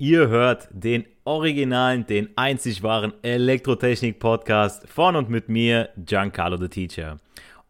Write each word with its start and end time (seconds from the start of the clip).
Ihr 0.00 0.28
hört 0.28 0.68
den 0.70 1.06
originalen, 1.24 2.06
den 2.06 2.28
einzig 2.36 2.84
wahren 2.84 3.14
Elektrotechnik-Podcast 3.22 4.88
von 4.88 5.16
und 5.16 5.28
mit 5.28 5.48
mir, 5.48 5.88
Giancarlo 5.96 6.56
the 6.56 6.68
Teacher. 6.68 7.18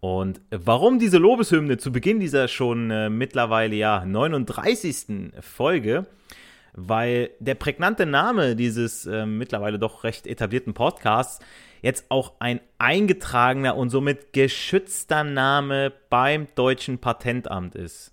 Und 0.00 0.42
warum 0.50 0.98
diese 0.98 1.16
Lobeshymne 1.16 1.78
zu 1.78 1.90
Beginn 1.90 2.20
dieser 2.20 2.46
schon 2.48 2.90
äh, 2.90 3.08
mittlerweile 3.08 3.76
ja 3.76 4.04
39. 4.04 5.32
Folge? 5.40 6.04
Weil 6.74 7.30
der 7.40 7.54
prägnante 7.54 8.04
Name 8.04 8.56
dieses 8.56 9.06
äh, 9.06 9.24
mittlerweile 9.24 9.78
doch 9.78 10.04
recht 10.04 10.26
etablierten 10.26 10.74
Podcasts 10.74 11.42
jetzt 11.80 12.10
auch 12.10 12.34
ein 12.40 12.60
eingetragener 12.76 13.74
und 13.74 13.88
somit 13.88 14.34
geschützter 14.34 15.24
Name 15.24 15.94
beim 16.10 16.46
deutschen 16.56 16.98
Patentamt 16.98 17.74
ist. 17.74 18.12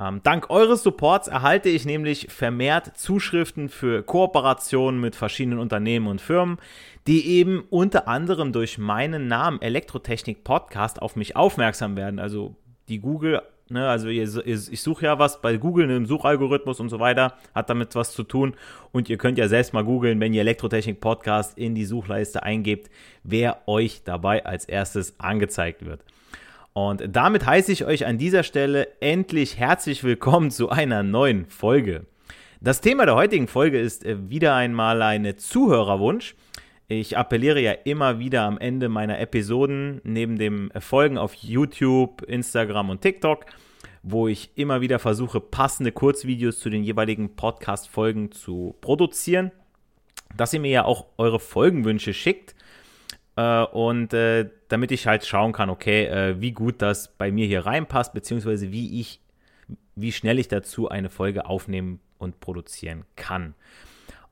Ähm, 0.00 0.20
dank 0.22 0.50
eures 0.50 0.82
Supports 0.82 1.26
erhalte 1.28 1.68
ich 1.68 1.84
nämlich 1.84 2.28
vermehrt 2.30 2.96
Zuschriften 2.96 3.68
für 3.68 4.02
Kooperationen 4.02 5.00
mit 5.00 5.16
verschiedenen 5.16 5.58
Unternehmen 5.58 6.06
und 6.06 6.20
Firmen, 6.20 6.58
die 7.06 7.26
eben 7.26 7.64
unter 7.70 8.06
anderem 8.06 8.52
durch 8.52 8.78
meinen 8.78 9.26
Namen 9.26 9.60
Elektrotechnik 9.60 10.44
Podcast 10.44 11.02
auf 11.02 11.16
mich 11.16 11.34
aufmerksam 11.34 11.96
werden. 11.96 12.20
Also 12.20 12.54
die 12.88 13.00
Google 13.00 13.42
Ne, 13.70 13.86
also 13.86 14.08
ich 14.08 14.80
suche 14.80 15.04
ja 15.04 15.18
was 15.18 15.42
bei 15.42 15.58
Google 15.58 15.90
im 15.90 16.06
Suchalgorithmus 16.06 16.80
und 16.80 16.88
so 16.88 17.00
weiter, 17.00 17.34
hat 17.54 17.68
damit 17.68 17.94
was 17.94 18.12
zu 18.12 18.22
tun. 18.22 18.54
Und 18.92 19.10
ihr 19.10 19.18
könnt 19.18 19.36
ja 19.36 19.46
selbst 19.46 19.74
mal 19.74 19.84
googeln, 19.84 20.20
wenn 20.20 20.32
ihr 20.32 20.40
Elektrotechnik 20.40 21.02
Podcast 21.02 21.58
in 21.58 21.74
die 21.74 21.84
Suchleiste 21.84 22.42
eingebt, 22.42 22.88
wer 23.24 23.68
euch 23.68 24.04
dabei 24.04 24.46
als 24.46 24.64
erstes 24.64 25.20
angezeigt 25.20 25.84
wird. 25.84 26.02
Und 26.80 27.02
damit 27.08 27.44
heiße 27.44 27.72
ich 27.72 27.86
euch 27.86 28.06
an 28.06 28.18
dieser 28.18 28.44
Stelle 28.44 28.86
endlich 29.00 29.56
herzlich 29.58 30.04
willkommen 30.04 30.52
zu 30.52 30.68
einer 30.68 31.02
neuen 31.02 31.46
Folge. 31.46 32.06
Das 32.60 32.80
Thema 32.80 33.04
der 33.04 33.16
heutigen 33.16 33.48
Folge 33.48 33.80
ist 33.80 34.06
äh, 34.06 34.30
wieder 34.30 34.54
einmal 34.54 35.02
ein 35.02 35.36
Zuhörerwunsch. 35.38 36.36
Ich 36.86 37.18
appelliere 37.18 37.60
ja 37.60 37.72
immer 37.72 38.20
wieder 38.20 38.42
am 38.42 38.58
Ende 38.58 38.88
meiner 38.88 39.18
Episoden 39.18 40.00
neben 40.04 40.38
dem 40.38 40.70
Folgen 40.78 41.18
auf 41.18 41.34
YouTube, 41.34 42.22
Instagram 42.22 42.90
und 42.90 43.00
TikTok, 43.00 43.46
wo 44.04 44.28
ich 44.28 44.52
immer 44.54 44.80
wieder 44.80 45.00
versuche, 45.00 45.40
passende 45.40 45.90
Kurzvideos 45.90 46.60
zu 46.60 46.70
den 46.70 46.84
jeweiligen 46.84 47.34
Podcast-Folgen 47.34 48.30
zu 48.30 48.76
produzieren, 48.80 49.50
dass 50.36 50.54
ihr 50.54 50.60
mir 50.60 50.70
ja 50.70 50.84
auch 50.84 51.06
eure 51.16 51.40
Folgenwünsche 51.40 52.14
schickt 52.14 52.54
und 53.38 54.12
äh, 54.14 54.48
damit 54.68 54.90
ich 54.90 55.06
halt 55.06 55.24
schauen 55.24 55.52
kann, 55.52 55.70
okay, 55.70 56.06
äh, 56.06 56.40
wie 56.40 56.52
gut 56.52 56.82
das 56.82 57.08
bei 57.16 57.30
mir 57.30 57.46
hier 57.46 57.66
reinpasst, 57.66 58.12
beziehungsweise 58.12 58.72
wie 58.72 59.00
ich, 59.00 59.20
wie 59.94 60.12
schnell 60.12 60.38
ich 60.38 60.48
dazu 60.48 60.88
eine 60.88 61.08
Folge 61.08 61.46
aufnehmen 61.46 62.00
und 62.18 62.40
produzieren 62.40 63.04
kann. 63.14 63.54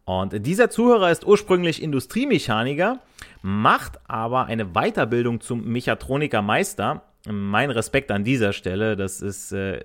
Und 0.04 0.46
dieser 0.46 0.70
Zuhörer 0.70 1.10
ist 1.10 1.26
ursprünglich 1.26 1.82
Industriemechaniker, 1.82 3.00
macht 3.42 4.00
aber 4.08 4.46
eine 4.46 4.66
Weiterbildung 4.66 5.40
zum 5.40 5.64
Mechatronikermeister. 5.64 7.02
Mein 7.28 7.70
Respekt 7.70 8.10
an 8.10 8.24
dieser 8.24 8.52
Stelle, 8.52 8.96
das 8.96 9.20
ist 9.20 9.52
äh, 9.52 9.84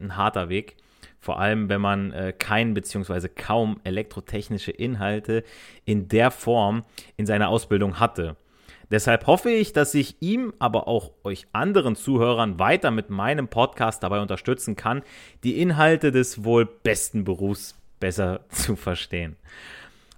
ein 0.00 0.16
harter 0.16 0.48
Weg. 0.48 0.76
Vor 1.18 1.38
allem, 1.38 1.68
wenn 1.68 1.80
man 1.80 2.12
äh, 2.12 2.32
kein 2.36 2.74
bzw. 2.74 3.28
kaum 3.28 3.80
elektrotechnische 3.84 4.70
Inhalte 4.70 5.44
in 5.84 6.08
der 6.08 6.30
Form 6.30 6.84
in 7.16 7.26
seiner 7.26 7.48
Ausbildung 7.48 8.00
hatte. 8.00 8.36
Deshalb 8.90 9.26
hoffe 9.26 9.50
ich, 9.50 9.72
dass 9.72 9.94
ich 9.94 10.16
ihm, 10.20 10.52
aber 10.58 10.88
auch 10.88 11.12
euch 11.22 11.46
anderen 11.52 11.94
Zuhörern 11.94 12.58
weiter 12.58 12.90
mit 12.90 13.08
meinem 13.08 13.48
Podcast 13.48 14.02
dabei 14.02 14.20
unterstützen 14.20 14.74
kann, 14.74 15.02
die 15.44 15.60
Inhalte 15.60 16.10
des 16.10 16.44
wohl 16.44 16.66
besten 16.66 17.24
Berufs 17.24 17.76
besser 18.00 18.40
zu 18.48 18.76
verstehen. 18.76 19.36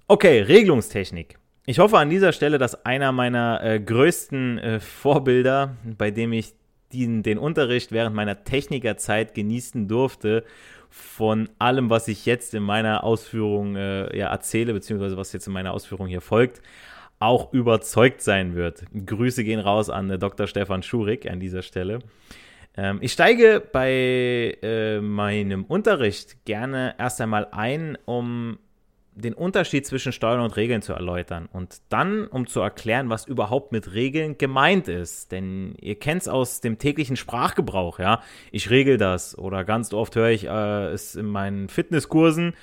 Okay, 0.07 0.41
Regelungstechnik. 0.41 1.37
Ich 1.65 1.79
hoffe 1.79 1.97
an 1.97 2.09
dieser 2.09 2.33
Stelle, 2.33 2.57
dass 2.57 2.85
einer 2.85 3.11
meiner 3.11 3.63
äh, 3.63 3.79
größten 3.79 4.57
äh, 4.57 4.79
Vorbilder, 4.79 5.77
bei 5.97 6.11
dem 6.11 6.33
ich 6.33 6.53
den, 6.91 7.23
den 7.23 7.37
Unterricht 7.37 7.91
während 7.91 8.15
meiner 8.15 8.43
Technikerzeit 8.43 9.33
genießen 9.33 9.87
durfte, 9.87 10.43
von 10.89 11.49
allem, 11.57 11.89
was 11.89 12.07
ich 12.07 12.25
jetzt 12.25 12.53
in 12.53 12.63
meiner 12.63 13.03
Ausführung 13.03 13.75
äh, 13.75 14.15
ja, 14.15 14.27
erzähle, 14.27 14.73
beziehungsweise 14.73 15.17
was 15.17 15.33
jetzt 15.33 15.47
in 15.47 15.53
meiner 15.53 15.73
Ausführung 15.73 16.07
hier 16.07 16.21
folgt, 16.21 16.61
auch 17.23 17.53
überzeugt 17.53 18.21
sein 18.21 18.55
wird. 18.55 18.83
Grüße 18.93 19.43
gehen 19.43 19.59
raus 19.59 19.89
an 19.89 20.09
äh, 20.09 20.19
Dr. 20.19 20.45
Stefan 20.47 20.83
Schurig 20.83 21.29
an 21.29 21.39
dieser 21.39 21.61
Stelle. 21.61 21.99
Ähm, 22.75 22.99
ich 23.01 23.13
steige 23.13 23.61
bei 23.71 24.57
äh, 24.61 24.99
meinem 24.99 25.63
Unterricht 25.63 26.45
gerne 26.45 26.95
erst 26.97 27.21
einmal 27.21 27.47
ein, 27.51 27.97
um 28.05 28.59
den 29.15 29.35
Unterschied 29.35 29.85
zwischen 29.85 30.11
Steuern 30.11 30.41
und 30.41 30.57
Regeln 30.57 30.81
zu 30.81 30.93
erläutern 30.93 31.47
und 31.53 31.81
dann, 31.89 32.27
um 32.27 32.47
zu 32.47 32.61
erklären, 32.61 33.09
was 33.11 33.27
überhaupt 33.27 33.71
mit 33.71 33.93
Regeln 33.93 34.39
gemeint 34.39 34.87
ist. 34.87 35.31
Denn 35.31 35.75
ihr 35.79 35.95
kennt 35.95 36.23
es 36.23 36.27
aus 36.27 36.61
dem 36.61 36.79
täglichen 36.79 37.15
Sprachgebrauch, 37.15 37.99
ja. 37.99 38.21
Ich 38.51 38.69
regel 38.69 38.97
das 38.97 39.37
oder 39.37 39.63
ganz 39.63 39.93
oft 39.93 40.15
höre 40.15 40.29
ich 40.29 40.45
äh, 40.45 40.87
es 40.87 41.15
in 41.15 41.27
meinen 41.27 41.69
Fitnesskursen, 41.69 42.53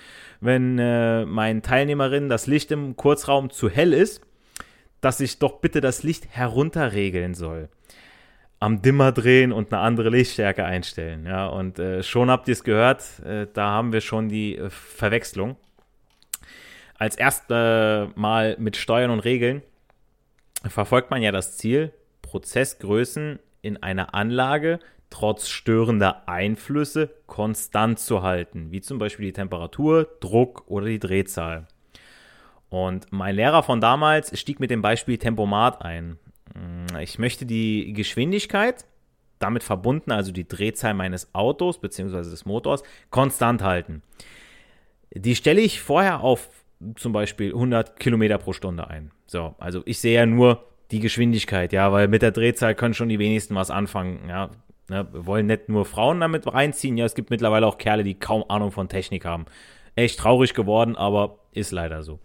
wenn 0.40 0.78
äh, 0.78 1.24
meinen 1.24 1.62
Teilnehmerinnen 1.62 2.28
das 2.28 2.46
Licht 2.46 2.72
im 2.72 2.96
Kurzraum 2.96 3.50
zu 3.50 3.70
hell 3.70 3.92
ist 3.92 4.22
dass 5.00 5.20
ich 5.20 5.38
doch 5.38 5.60
bitte 5.60 5.80
das 5.80 6.02
Licht 6.02 6.28
herunterregeln 6.30 7.34
soll. 7.34 7.68
Am 8.58 8.82
Dimmer 8.82 9.12
drehen 9.12 9.52
und 9.52 9.72
eine 9.72 9.82
andere 9.82 10.10
Lichtstärke 10.10 10.64
einstellen. 10.64 11.24
Ja, 11.24 11.46
und 11.46 11.78
äh, 11.78 12.02
schon 12.02 12.30
habt 12.30 12.46
ihr 12.48 12.52
es 12.52 12.64
gehört, 12.64 13.20
äh, 13.20 13.46
da 13.52 13.70
haben 13.70 13.92
wir 13.92 14.02
schon 14.02 14.28
die 14.28 14.56
äh, 14.56 14.68
Verwechslung. 14.68 15.56
Als 16.98 17.16
erstes 17.16 18.10
Mal 18.14 18.56
mit 18.58 18.76
Steuern 18.76 19.10
und 19.10 19.20
Regeln 19.20 19.62
verfolgt 20.68 21.10
man 21.10 21.22
ja 21.22 21.32
das 21.32 21.56
Ziel, 21.56 21.92
Prozessgrößen 22.20 23.38
in 23.62 23.82
einer 23.82 24.14
Anlage 24.14 24.80
trotz 25.10 25.48
störender 25.48 26.28
Einflüsse 26.28 27.10
konstant 27.26 27.98
zu 27.98 28.22
halten, 28.22 28.70
wie 28.70 28.80
zum 28.80 28.98
Beispiel 28.98 29.26
die 29.26 29.32
Temperatur, 29.32 30.08
Druck 30.20 30.64
oder 30.68 30.86
die 30.86 31.00
Drehzahl. 31.00 31.66
Und 32.70 33.06
mein 33.10 33.34
Lehrer 33.34 33.62
von 33.62 33.80
damals 33.80 34.38
stieg 34.38 34.60
mit 34.60 34.70
dem 34.70 34.80
Beispiel 34.80 35.18
Tempomat 35.18 35.82
ein. 35.82 36.18
Mm, 36.54 36.96
ich 37.00 37.18
möchte 37.18 37.44
die 37.44 37.92
Geschwindigkeit, 37.92 38.86
damit 39.40 39.64
verbunden 39.64 40.12
also 40.12 40.32
die 40.32 40.46
Drehzahl 40.46 40.94
meines 40.94 41.34
Autos 41.34 41.80
bzw. 41.80 42.30
des 42.30 42.46
Motors, 42.46 42.82
konstant 43.10 43.62
halten. 43.62 44.02
Die 45.12 45.34
stelle 45.34 45.60
ich 45.60 45.80
vorher 45.80 46.20
auf 46.20 46.48
zum 46.94 47.12
Beispiel 47.12 47.52
100 47.52 47.98
Kilometer 47.98 48.38
pro 48.38 48.52
Stunde 48.52 48.88
ein. 48.88 49.10
So, 49.26 49.54
also 49.58 49.82
ich 49.84 49.98
sehe 49.98 50.14
ja 50.14 50.26
nur 50.26 50.64
die 50.92 51.00
Geschwindigkeit, 51.00 51.72
ja, 51.72 51.92
weil 51.92 52.08
mit 52.08 52.22
der 52.22 52.30
Drehzahl 52.30 52.74
können 52.74 52.94
schon 52.94 53.08
die 53.08 53.18
wenigsten 53.18 53.54
was 53.54 53.70
anfangen, 53.70 54.28
ja. 54.28 54.50
Ne, 54.88 55.06
wir 55.12 55.24
wollen 55.26 55.46
nicht 55.46 55.68
nur 55.68 55.84
Frauen 55.84 56.18
damit 56.18 56.52
reinziehen, 56.52 56.96
ja, 56.96 57.04
es 57.04 57.14
gibt 57.14 57.30
mittlerweile 57.30 57.66
auch 57.66 57.78
Kerle, 57.78 58.02
die 58.02 58.18
kaum 58.18 58.44
Ahnung 58.48 58.72
von 58.72 58.88
Technik 58.88 59.24
haben. 59.24 59.46
Echt 59.94 60.18
traurig 60.18 60.54
geworden, 60.54 60.96
aber 60.96 61.39
ist 61.52 61.72
leider 61.72 62.02
so. 62.02 62.20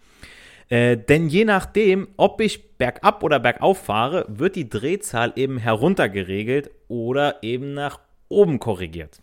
Äh, 0.68 0.96
denn 0.96 1.28
je 1.28 1.44
nachdem, 1.44 2.08
ob 2.16 2.40
ich 2.40 2.76
bergab 2.76 3.22
oder 3.22 3.38
bergauf 3.38 3.78
fahre, 3.78 4.26
wird 4.28 4.56
die 4.56 4.68
Drehzahl 4.68 5.32
eben 5.36 5.58
heruntergeregelt 5.58 6.70
oder 6.88 7.42
eben 7.42 7.74
nach 7.74 8.00
oben 8.28 8.58
korrigiert. 8.58 9.22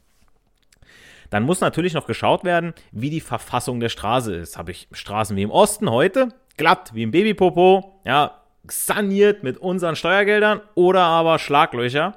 Dann 1.29 1.43
muss 1.43 1.61
natürlich 1.61 1.93
noch 1.93 2.05
geschaut 2.05 2.43
werden, 2.43 2.73
wie 2.91 3.09
die 3.09 3.19
Verfassung 3.19 3.79
der 3.79 3.89
Straße 3.89 4.35
ist. 4.35 4.57
Habe 4.57 4.71
ich 4.71 4.87
Straßen 4.91 5.35
wie 5.35 5.41
im 5.41 5.51
Osten 5.51 5.89
heute, 5.89 6.29
glatt 6.57 6.91
wie 6.93 7.03
im 7.03 7.11
Babypopo, 7.11 8.01
ja, 8.05 8.43
saniert 8.67 9.43
mit 9.43 9.57
unseren 9.57 9.95
Steuergeldern 9.95 10.61
oder 10.75 11.01
aber 11.01 11.39
Schlaglöcher, 11.39 12.15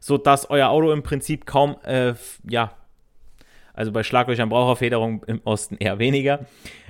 sodass 0.00 0.48
euer 0.48 0.68
Auto 0.68 0.92
im 0.92 1.02
Prinzip 1.02 1.44
kaum, 1.44 1.76
äh, 1.84 2.14
ja, 2.48 2.72
also 3.74 3.92
bei 3.92 4.02
Schlaglöchern 4.02 4.48
Braucherfederung 4.48 5.24
im 5.24 5.40
Osten 5.44 5.76
eher 5.78 5.98
weniger, 5.98 6.46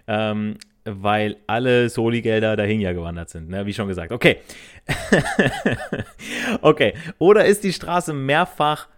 ähm, 0.07 0.57
weil 0.85 1.37
alle 1.47 1.89
Soli-Gelder 1.89 2.57
dahin 2.57 2.81
ja 2.81 2.93
gewandert 2.93 3.31
sind, 3.31 3.49
ne? 3.49 3.67
wie 3.67 3.75
schon 3.75 3.89
gesagt. 3.89 4.13
Okay. 4.13 4.39
okay. 6.63 6.95
Oder 7.19 7.45
ist 7.45 7.63
die 7.65 7.73
Straße 7.73 8.13
mehrfach 8.13 8.89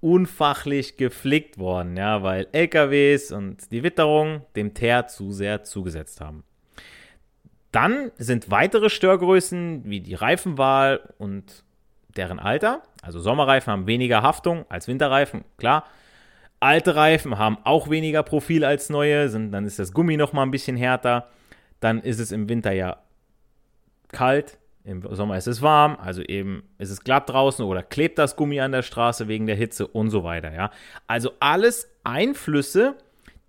unfachlich 0.00 0.96
geflickt 0.96 1.58
worden, 1.58 1.96
ja, 1.96 2.22
weil 2.22 2.46
LKWs 2.52 3.32
und 3.32 3.70
die 3.72 3.82
Witterung 3.82 4.42
dem 4.54 4.72
Teer 4.72 5.08
zu 5.08 5.32
sehr 5.32 5.64
zugesetzt 5.64 6.20
haben. 6.20 6.44
Dann 7.72 8.12
sind 8.16 8.50
weitere 8.50 8.90
Störgrößen 8.90 9.82
wie 9.84 10.00
die 10.00 10.14
Reifenwahl 10.14 11.00
und 11.18 11.64
deren 12.16 12.38
Alter. 12.38 12.82
Also 13.02 13.20
Sommerreifen 13.20 13.72
haben 13.72 13.86
weniger 13.86 14.22
Haftung 14.22 14.64
als 14.68 14.88
Winterreifen, 14.88 15.44
klar. 15.58 15.84
Alte 16.60 16.96
Reifen 16.96 17.38
haben 17.38 17.58
auch 17.64 17.88
weniger 17.88 18.22
Profil 18.22 18.64
als 18.64 18.90
neue, 18.90 19.28
sind, 19.28 19.52
dann 19.52 19.64
ist 19.64 19.78
das 19.78 19.92
Gummi 19.92 20.16
noch 20.16 20.32
mal 20.32 20.42
ein 20.42 20.50
bisschen 20.50 20.76
härter. 20.76 21.28
Dann 21.80 22.00
ist 22.00 22.18
es 22.18 22.32
im 22.32 22.48
Winter 22.48 22.72
ja 22.72 22.98
kalt, 24.08 24.58
im 24.84 25.02
Sommer 25.14 25.36
ist 25.36 25.46
es 25.46 25.62
warm, 25.62 25.96
also 26.00 26.22
eben 26.22 26.62
ist 26.78 26.90
es 26.90 27.04
glatt 27.04 27.28
draußen 27.28 27.64
oder 27.64 27.82
klebt 27.82 28.18
das 28.18 28.36
Gummi 28.36 28.60
an 28.60 28.72
der 28.72 28.82
Straße 28.82 29.28
wegen 29.28 29.46
der 29.46 29.54
Hitze 29.54 29.86
und 29.86 30.10
so 30.10 30.24
weiter, 30.24 30.52
ja. 30.52 30.70
Also 31.06 31.32
alles 31.40 31.88
Einflüsse, 32.04 32.96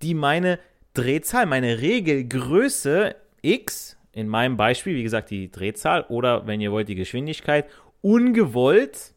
die 0.02 0.14
meine 0.14 0.60
Drehzahl, 0.94 1.46
meine 1.46 1.80
Regelgröße 1.82 3.16
x, 3.42 3.98
in 4.12 4.28
meinem 4.28 4.58
Beispiel, 4.58 4.96
wie 4.96 5.04
gesagt, 5.04 5.30
die 5.30 5.50
Drehzahl 5.50 6.04
oder 6.10 6.46
wenn 6.46 6.62
ihr 6.62 6.72
wollt, 6.72 6.90
die 6.90 6.96
Geschwindigkeit, 6.96 7.66
ungewollt 8.02 9.14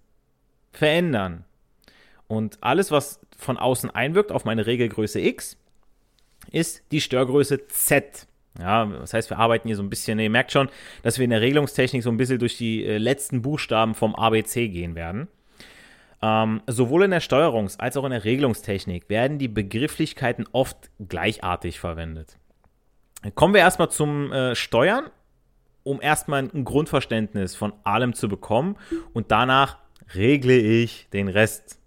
verändern. 0.70 1.44
Und 2.28 2.58
alles, 2.60 2.90
was 2.90 3.20
von 3.42 3.58
außen 3.58 3.90
einwirkt 3.90 4.32
auf 4.32 4.44
meine 4.44 4.66
Regelgröße 4.66 5.20
x, 5.20 5.56
ist 6.50 6.82
die 6.90 7.00
Störgröße 7.00 7.66
z. 7.68 8.26
Ja, 8.58 8.84
das 8.84 9.14
heißt, 9.14 9.30
wir 9.30 9.38
arbeiten 9.38 9.68
hier 9.68 9.76
so 9.76 9.82
ein 9.82 9.90
bisschen, 9.90 10.18
ihr 10.18 10.28
merkt 10.28 10.52
schon, 10.52 10.68
dass 11.02 11.18
wir 11.18 11.24
in 11.24 11.30
der 11.30 11.40
Regelungstechnik 11.40 12.02
so 12.02 12.10
ein 12.10 12.16
bisschen 12.16 12.38
durch 12.38 12.58
die 12.58 12.84
äh, 12.84 12.98
letzten 12.98 13.42
Buchstaben 13.42 13.94
vom 13.94 14.14
ABC 14.14 14.68
gehen 14.68 14.94
werden. 14.94 15.28
Ähm, 16.20 16.60
sowohl 16.66 17.04
in 17.04 17.10
der 17.10 17.22
Steuerungs- 17.22 17.78
als 17.78 17.96
auch 17.96 18.04
in 18.04 18.10
der 18.10 18.24
Regelungstechnik 18.24 19.08
werden 19.08 19.38
die 19.38 19.48
Begrifflichkeiten 19.48 20.46
oft 20.52 20.90
gleichartig 21.08 21.80
verwendet. 21.80 22.36
Kommen 23.34 23.54
wir 23.54 23.60
erstmal 23.60 23.90
zum 23.90 24.32
äh, 24.32 24.54
Steuern, 24.54 25.10
um 25.82 26.00
erstmal 26.00 26.42
ein 26.42 26.64
Grundverständnis 26.64 27.56
von 27.56 27.72
allem 27.84 28.14
zu 28.14 28.28
bekommen 28.28 28.76
und 29.14 29.30
danach 29.30 29.78
regle 30.14 30.56
ich 30.56 31.08
den 31.12 31.28
Rest 31.28 31.78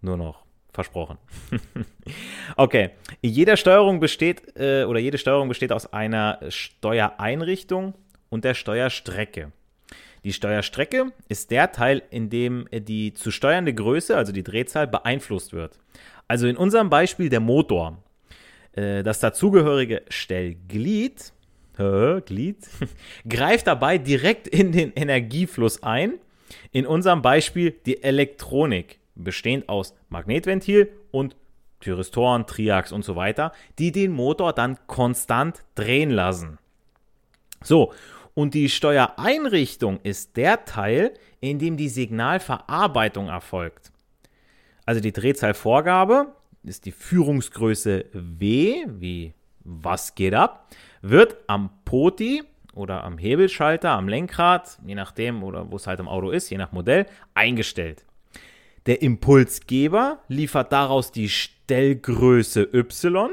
nur 0.00 0.16
noch. 0.16 0.44
Versprochen. 0.72 1.18
okay. 2.56 2.90
Jede 3.22 3.56
Steuerung 3.56 3.98
besteht 3.98 4.56
äh, 4.56 4.84
oder 4.84 5.00
jede 5.00 5.18
Steuerung 5.18 5.48
besteht 5.48 5.72
aus 5.72 5.92
einer 5.92 6.38
Steuereinrichtung 6.48 7.94
und 8.28 8.44
der 8.44 8.54
Steuerstrecke. 8.54 9.50
Die 10.22 10.32
Steuerstrecke 10.32 11.12
ist 11.28 11.50
der 11.50 11.72
Teil, 11.72 12.02
in 12.10 12.30
dem 12.30 12.68
die 12.72 13.14
zu 13.14 13.32
steuernde 13.32 13.74
Größe, 13.74 14.16
also 14.16 14.32
die 14.32 14.44
Drehzahl, 14.44 14.86
beeinflusst 14.86 15.52
wird. 15.52 15.78
Also 16.28 16.46
in 16.46 16.56
unserem 16.56 16.88
Beispiel 16.88 17.28
der 17.28 17.40
Motor. 17.40 17.98
Äh, 18.72 19.02
das 19.02 19.18
dazugehörige 19.18 20.02
Stellglied 20.08 21.32
äh, 21.80 22.20
Glied, 22.20 22.58
greift 23.28 23.66
dabei 23.66 23.98
direkt 23.98 24.46
in 24.46 24.70
den 24.70 24.92
Energiefluss 24.92 25.82
ein. 25.82 26.18
In 26.72 26.86
unserem 26.86 27.22
Beispiel 27.22 27.72
die 27.86 28.02
Elektronik 28.02 28.99
bestehend 29.14 29.68
aus 29.68 29.94
Magnetventil 30.08 30.90
und 31.10 31.36
Thyristoren, 31.80 32.46
Triax 32.46 32.92
und 32.92 33.04
so 33.04 33.16
weiter, 33.16 33.52
die 33.78 33.92
den 33.92 34.12
Motor 34.12 34.52
dann 34.52 34.78
konstant 34.86 35.64
drehen 35.74 36.10
lassen. 36.10 36.58
So, 37.62 37.92
und 38.34 38.54
die 38.54 38.68
Steuereinrichtung 38.68 40.00
ist 40.02 40.36
der 40.36 40.64
Teil, 40.64 41.14
in 41.40 41.58
dem 41.58 41.76
die 41.76 41.88
Signalverarbeitung 41.88 43.28
erfolgt. 43.28 43.92
Also 44.86 45.00
die 45.00 45.12
Drehzahlvorgabe 45.12 46.34
ist 46.62 46.86
die 46.86 46.92
Führungsgröße 46.92 48.06
W, 48.12 48.84
wie 48.88 49.34
was 49.64 50.14
geht 50.14 50.34
ab, 50.34 50.68
wird 51.02 51.36
am 51.46 51.70
Poti 51.84 52.42
oder 52.74 53.04
am 53.04 53.18
Hebelschalter, 53.18 53.90
am 53.90 54.08
Lenkrad, 54.08 54.78
je 54.86 54.94
nachdem 54.94 55.42
oder 55.42 55.70
wo 55.70 55.76
es 55.76 55.86
halt 55.86 56.00
im 56.00 56.08
Auto 56.08 56.30
ist, 56.30 56.50
je 56.50 56.58
nach 56.58 56.72
Modell, 56.72 57.06
eingestellt. 57.34 58.04
Der 58.86 59.02
Impulsgeber 59.02 60.22
liefert 60.28 60.72
daraus 60.72 61.12
die 61.12 61.28
Stellgröße 61.28 62.62
Y 62.72 63.30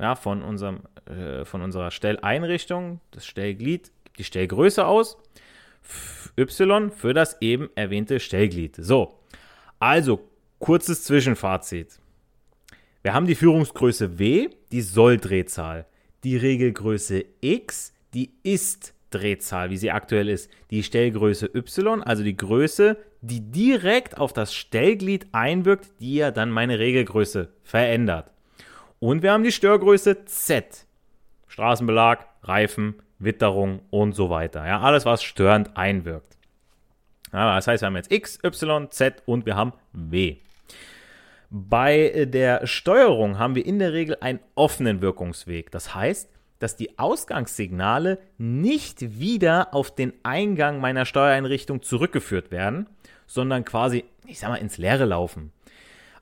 ja, 0.00 0.14
von, 0.14 0.42
unserem, 0.42 0.80
äh, 1.06 1.44
von 1.44 1.62
unserer 1.62 1.90
Stelleinrichtung. 1.90 3.00
Das 3.10 3.26
Stellglied 3.26 3.90
die 4.18 4.24
Stellgröße 4.24 4.86
aus. 4.86 5.16
Y 6.36 6.90
für 6.90 7.14
das 7.14 7.40
eben 7.40 7.70
erwähnte 7.74 8.20
Stellglied. 8.20 8.76
So, 8.76 9.18
also 9.78 10.28
kurzes 10.58 11.04
Zwischenfazit. 11.04 11.98
Wir 13.02 13.14
haben 13.14 13.26
die 13.26 13.34
Führungsgröße 13.34 14.18
W, 14.18 14.50
die 14.72 14.82
Solldrehzahl. 14.82 15.86
Die 16.24 16.36
Regelgröße 16.36 17.24
X, 17.40 17.92
die 18.12 18.32
ist 18.42 18.92
Drehzahl, 19.10 19.70
wie 19.70 19.76
sie 19.76 19.90
aktuell 19.90 20.28
ist. 20.28 20.50
Die 20.70 20.82
Stellgröße 20.82 21.50
Y, 21.54 22.02
also 22.02 22.22
die 22.22 22.36
Größe, 22.36 22.96
die 23.20 23.50
direkt 23.50 24.18
auf 24.18 24.32
das 24.32 24.54
Stellglied 24.54 25.26
einwirkt, 25.32 25.90
die 26.00 26.16
ja 26.16 26.30
dann 26.30 26.50
meine 26.50 26.78
Regelgröße 26.78 27.48
verändert. 27.62 28.32
Und 29.00 29.22
wir 29.22 29.32
haben 29.32 29.44
die 29.44 29.52
Störgröße 29.52 30.24
Z. 30.24 30.86
Straßenbelag, 31.46 32.26
Reifen, 32.42 32.96
Witterung 33.18 33.80
und 33.90 34.12
so 34.12 34.30
weiter. 34.30 34.66
Ja, 34.66 34.80
alles, 34.80 35.04
was 35.04 35.22
störend 35.22 35.76
einwirkt. 35.76 36.36
Ja, 37.32 37.56
das 37.56 37.66
heißt, 37.66 37.82
wir 37.82 37.86
haben 37.86 37.96
jetzt 37.96 38.12
X, 38.12 38.38
Y, 38.44 38.90
Z 38.90 39.22
und 39.26 39.46
wir 39.46 39.56
haben 39.56 39.72
W. 39.92 40.36
Bei 41.50 42.26
der 42.26 42.66
Steuerung 42.66 43.38
haben 43.38 43.54
wir 43.54 43.64
in 43.64 43.78
der 43.78 43.92
Regel 43.92 44.16
einen 44.20 44.40
offenen 44.54 45.00
Wirkungsweg. 45.00 45.70
Das 45.70 45.94
heißt, 45.94 46.30
dass 46.58 46.76
die 46.76 46.98
Ausgangssignale 46.98 48.18
nicht 48.36 49.18
wieder 49.18 49.74
auf 49.74 49.94
den 49.94 50.12
Eingang 50.22 50.80
meiner 50.80 51.04
Steuereinrichtung 51.04 51.82
zurückgeführt 51.82 52.50
werden, 52.50 52.86
sondern 53.26 53.64
quasi, 53.64 54.04
ich 54.26 54.40
sag 54.40 54.50
mal, 54.50 54.56
ins 54.56 54.78
Leere 54.78 55.04
laufen. 55.04 55.52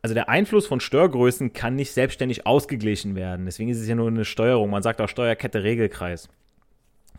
Also 0.03 0.15
der 0.15 0.29
Einfluss 0.29 0.67
von 0.67 0.81
Störgrößen 0.81 1.53
kann 1.53 1.75
nicht 1.75 1.93
selbstständig 1.93 2.47
ausgeglichen 2.47 3.17
werden. 3.17 3.47
Deswegen 3.47 3.71
ist 3.71 3.81
es 3.81 3.89
ja 3.89 3.95
nur 3.95 4.09
eine 4.09 4.25
Steuerung. 4.25 4.71
Man 4.71 4.83
sagt 4.83 5.01
auch 5.01 5.09
Steuerkette, 5.09 5.63
Regelkreis. 5.63 6.29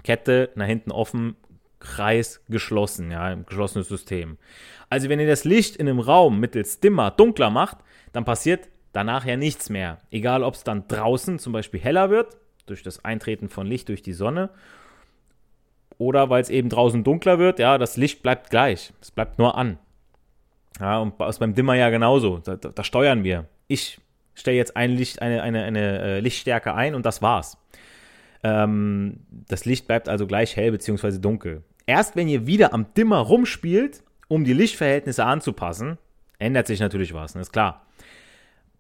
Kette 0.04 0.52
nach 0.56 0.68
hinten 0.68 0.92
offen, 0.92 1.36
Kreis 1.80 2.42
geschlossen, 2.48 3.12
ja, 3.12 3.24
ein 3.24 3.46
geschlossenes 3.46 3.88
System. 3.88 4.38
Also 4.90 5.10
wenn 5.10 5.20
ihr 5.20 5.28
das 5.28 5.44
Licht 5.44 5.76
in 5.76 5.88
einem 5.88 6.00
Raum 6.00 6.40
mittels 6.40 6.80
Dimmer 6.80 7.12
dunkler 7.12 7.50
macht, 7.50 7.78
dann 8.14 8.26
passiert 8.26 8.70
danach 8.94 9.26
ja 9.26 9.36
nichts 9.36 9.70
mehr. 9.70 10.00
Egal, 10.10 10.44
ob 10.44 10.54
es 10.56 10.64
dann 10.64 10.88
draußen 10.88 11.40
zum 11.40 11.54
Beispiel 11.54 11.80
heller 11.80 12.10
wird 12.10 12.38
durch 12.70 12.84
das 12.84 13.04
Eintreten 13.04 13.50
von 13.50 13.68
Licht 13.68 13.90
durch 13.90 14.02
die 14.02 14.14
Sonne. 14.14 14.50
Oder 15.98 16.30
weil 16.30 16.42
es 16.42 16.50
eben 16.50 16.70
draußen 16.70 17.04
dunkler 17.04 17.40
wird, 17.40 17.60
ja, 17.60 17.78
das 17.78 17.98
Licht 17.98 18.22
bleibt 18.22 18.50
gleich. 18.50 18.94
Es 19.02 19.12
bleibt 19.12 19.40
nur 19.40 19.58
an. 19.58 19.80
Ja, 20.80 21.00
und 21.00 21.20
ist 21.22 21.40
beim 21.40 21.56
Dimmer 21.56 21.74
ja 21.74 21.90
genauso. 21.90 22.38
Da, 22.38 22.56
da, 22.56 22.70
da 22.70 22.84
steuern 22.84 23.24
wir. 23.24 23.46
Ich 23.68 24.00
stelle 24.36 24.58
jetzt 24.58 24.78
ein 24.78 24.92
Licht, 24.92 25.22
eine, 25.22 25.42
eine, 25.42 25.64
eine 25.64 26.00
äh, 26.00 26.20
Lichtstärke 26.20 26.74
ein 26.76 26.94
und 26.94 27.06
das 27.06 27.22
war's. 27.22 27.58
Ähm, 28.44 29.22
das 29.48 29.66
Licht 29.66 29.88
bleibt 29.88 30.08
also 30.08 30.28
gleich 30.28 30.56
hell 30.56 30.72
bzw. 30.72 31.18
dunkel. 31.18 31.64
Erst 31.88 32.16
wenn 32.16 32.28
ihr 32.28 32.46
wieder 32.46 32.74
am 32.74 32.94
Dimmer 32.94 33.18
rumspielt, 33.18 34.04
um 34.28 34.44
die 34.44 34.54
Lichtverhältnisse 34.54 35.26
anzupassen, 35.26 35.98
ändert 36.38 36.68
sich 36.68 36.80
natürlich 36.80 37.14
was, 37.14 37.34
ne? 37.34 37.42
ist 37.42 37.54
klar. 37.54 37.87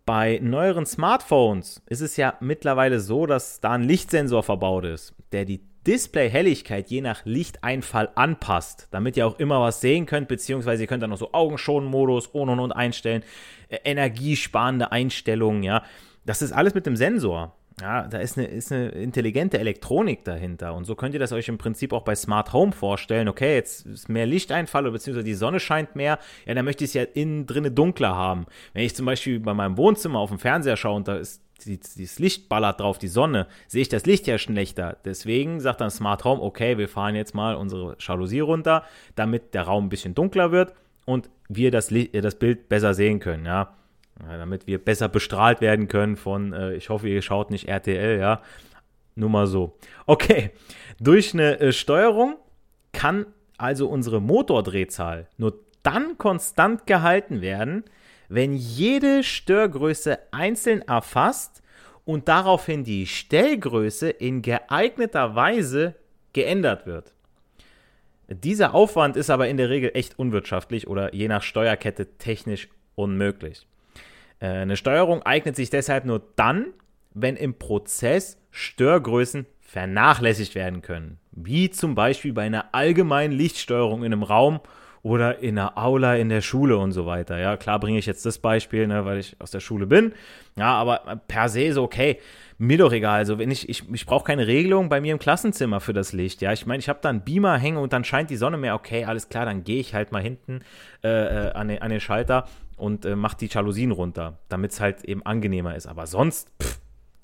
Bei 0.07 0.39
neueren 0.41 0.85
Smartphones 0.85 1.81
ist 1.85 1.99
es 1.99 2.15
ja 2.15 2.35
mittlerweile 2.39 3.01
so, 3.01 3.25
dass 3.25 3.59
da 3.59 3.73
ein 3.73 3.83
Lichtsensor 3.83 4.41
verbaut 4.41 4.85
ist, 4.85 5.13
der 5.33 5.43
die 5.43 5.59
Display-Helligkeit 5.85 6.89
je 6.89 7.01
nach 7.01 7.25
Lichteinfall 7.25 8.11
anpasst, 8.15 8.87
damit 8.91 9.17
ihr 9.17 9.27
auch 9.27 9.37
immer 9.37 9.59
was 9.59 9.81
sehen 9.81 10.05
könnt, 10.05 10.29
beziehungsweise 10.29 10.83
ihr 10.83 10.87
könnt 10.87 11.03
dann 11.03 11.09
noch 11.09 11.17
so 11.17 11.33
Augenschonenmodus 11.33 12.27
und 12.27 12.47
und 12.47 12.61
und 12.61 12.71
einstellen, 12.71 13.21
äh, 13.67 13.79
energiesparende 13.83 14.93
Einstellungen, 14.93 15.63
ja. 15.63 15.83
Das 16.25 16.41
ist 16.41 16.53
alles 16.53 16.73
mit 16.73 16.85
dem 16.85 16.95
Sensor. 16.95 17.56
Ja, 17.79 18.07
da 18.07 18.17
ist 18.17 18.37
eine, 18.37 18.47
ist 18.47 18.71
eine 18.71 18.89
intelligente 18.89 19.59
Elektronik 19.59 20.23
dahinter. 20.23 20.73
Und 20.73 20.85
so 20.85 20.95
könnt 20.95 21.13
ihr 21.13 21.19
das 21.19 21.31
euch 21.31 21.47
im 21.47 21.59
Prinzip 21.59 21.93
auch 21.93 22.01
bei 22.01 22.15
Smart 22.15 22.51
Home 22.51 22.71
vorstellen. 22.71 23.27
Okay, 23.27 23.53
jetzt 23.53 23.85
ist 23.85 24.09
mehr 24.09 24.25
Lichteinfall, 24.25 24.89
beziehungsweise 24.89 25.23
die 25.25 25.35
Sonne 25.35 25.59
scheint 25.59 25.95
mehr. 25.95 26.17
Ja, 26.47 26.55
dann 26.55 26.65
möchte 26.65 26.83
ich 26.83 26.89
es 26.89 26.93
ja 26.95 27.03
innen 27.03 27.45
drinnen 27.45 27.75
dunkler 27.75 28.15
haben. 28.15 28.47
Wenn 28.73 28.83
ich 28.83 28.95
zum 28.95 29.05
Beispiel 29.05 29.39
bei 29.39 29.53
meinem 29.53 29.77
Wohnzimmer 29.77 30.17
auf 30.17 30.29
dem 30.29 30.39
Fernseher 30.39 30.75
schaue 30.75 30.95
und 30.95 31.07
da 31.07 31.17
ist 31.17 31.43
das 31.65 32.19
Licht 32.19 32.49
ballert 32.49 32.79
drauf, 32.79 32.97
die 32.97 33.07
Sonne, 33.07 33.47
sehe 33.67 33.81
ich 33.81 33.89
das 33.89 34.05
Licht 34.05 34.25
ja 34.27 34.37
schlechter. 34.39 34.97
Deswegen 35.05 35.59
sagt 35.59 35.81
dann 35.81 35.91
Smart 35.91 36.23
Home, 36.23 36.41
okay, 36.41 36.77
wir 36.79 36.89
fahren 36.89 37.15
jetzt 37.15 37.35
mal 37.35 37.55
unsere 37.55 37.95
Jalousie 37.99 38.39
runter, 38.39 38.83
damit 39.15 39.53
der 39.53 39.63
Raum 39.63 39.85
ein 39.85 39.89
bisschen 39.89 40.15
dunkler 40.15 40.51
wird 40.51 40.73
und 41.05 41.29
wir 41.47 41.71
das, 41.71 41.93
das 42.13 42.35
Bild 42.35 42.69
besser 42.69 42.93
sehen 42.93 43.19
können, 43.19 43.45
ja. 43.45 43.73
Ja, 44.23 44.37
damit 44.37 44.67
wir 44.67 44.83
besser 44.83 45.09
bestrahlt 45.09 45.61
werden 45.61 45.87
können 45.87 46.15
von, 46.15 46.53
äh, 46.53 46.73
ich 46.73 46.89
hoffe, 46.89 47.07
ihr 47.07 47.21
schaut 47.21 47.51
nicht 47.51 47.67
RTL, 47.67 48.19
ja. 48.19 48.41
Nur 49.15 49.29
mal 49.29 49.47
so. 49.47 49.77
Okay, 50.05 50.51
durch 50.99 51.33
eine 51.33 51.59
äh, 51.59 51.71
Steuerung 51.71 52.35
kann 52.93 53.27
also 53.57 53.87
unsere 53.87 54.21
Motordrehzahl 54.21 55.27
nur 55.37 55.59
dann 55.83 56.17
konstant 56.17 56.85
gehalten 56.85 57.41
werden, 57.41 57.83
wenn 58.29 58.53
jede 58.53 59.23
Störgröße 59.23 60.19
einzeln 60.31 60.81
erfasst 60.81 61.61
und 62.05 62.27
daraufhin 62.27 62.83
die 62.83 63.07
Stellgröße 63.07 64.09
in 64.09 64.41
geeigneter 64.41 65.35
Weise 65.35 65.95
geändert 66.33 66.85
wird. 66.85 67.13
Dieser 68.29 68.73
Aufwand 68.73 69.15
ist 69.15 69.29
aber 69.29 69.47
in 69.47 69.57
der 69.57 69.69
Regel 69.69 69.91
echt 69.93 70.19
unwirtschaftlich 70.19 70.87
oder 70.87 71.13
je 71.13 71.27
nach 71.27 71.41
Steuerkette 71.41 72.17
technisch 72.17 72.67
unmöglich. 72.95 73.65
Äh, 74.39 74.47
eine 74.47 74.77
Steuerung 74.77 75.23
eignet 75.23 75.55
sich 75.55 75.69
deshalb 75.69 76.05
nur 76.05 76.21
dann, 76.35 76.67
wenn 77.13 77.35
im 77.35 77.55
Prozess 77.55 78.37
Störgrößen 78.51 79.45
vernachlässigt 79.59 80.55
werden 80.55 80.81
können. 80.81 81.19
Wie 81.31 81.69
zum 81.69 81.93
Beispiel 81.95 82.33
bei 82.33 82.43
einer 82.43 82.73
allgemeinen 82.73 83.33
Lichtsteuerung 83.33 84.03
in 84.03 84.13
einem 84.13 84.23
Raum 84.23 84.61
oder 85.03 85.39
in 85.39 85.57
einer 85.57 85.77
Aula 85.77 86.15
in 86.15 86.29
der 86.29 86.41
Schule 86.41 86.77
und 86.77 86.91
so 86.91 87.05
weiter. 87.05 87.37
Ja, 87.37 87.57
klar 87.57 87.79
bringe 87.79 87.99
ich 87.99 88.05
jetzt 88.05 88.25
das 88.25 88.39
Beispiel, 88.39 88.87
ne, 88.87 89.05
weil 89.05 89.19
ich 89.19 89.35
aus 89.39 89.51
der 89.51 89.59
Schule 89.59 89.85
bin. 89.85 90.13
Ja, 90.57 90.73
aber 90.73 91.21
per 91.27 91.49
se 91.49 91.71
so, 91.73 91.83
okay, 91.83 92.19
mir 92.57 92.77
doch 92.77 92.91
egal. 92.91 93.19
Also 93.19 93.37
wenn 93.37 93.51
ich, 93.51 93.69
ich, 93.69 93.83
ich 93.91 94.05
brauche 94.05 94.25
keine 94.25 94.47
Regelung 94.47 94.89
bei 94.89 94.99
mir 94.99 95.13
im 95.13 95.19
Klassenzimmer 95.19 95.79
für 95.79 95.93
das 95.93 96.13
Licht. 96.13 96.41
Ja, 96.41 96.51
ich 96.51 96.65
meine, 96.65 96.79
ich 96.79 96.89
habe 96.89 96.99
da 97.01 97.09
einen 97.09 97.21
Beamer 97.21 97.57
hängen 97.57 97.77
und 97.77 97.93
dann 97.93 98.03
scheint 98.03 98.29
die 98.29 98.35
Sonne 98.35 98.57
mehr. 98.57 98.75
Okay, 98.75 99.05
alles 99.05 99.29
klar, 99.29 99.45
dann 99.45 99.63
gehe 99.63 99.79
ich 99.79 99.93
halt 99.93 100.11
mal 100.11 100.21
hinten 100.21 100.61
äh, 101.03 101.09
äh 101.09 101.51
an, 101.51 101.67
den, 101.67 101.81
an 101.81 101.89
den 101.91 101.99
Schalter 101.99 102.45
und 102.77 103.05
äh, 103.05 103.15
mache 103.15 103.37
die 103.37 103.47
Jalousien 103.47 103.91
runter, 103.91 104.37
damit 104.49 104.71
es 104.71 104.79
halt 104.79 105.03
eben 105.03 105.25
angenehmer 105.25 105.75
ist. 105.75 105.87
Aber 105.87 106.07
sonst 106.07 106.49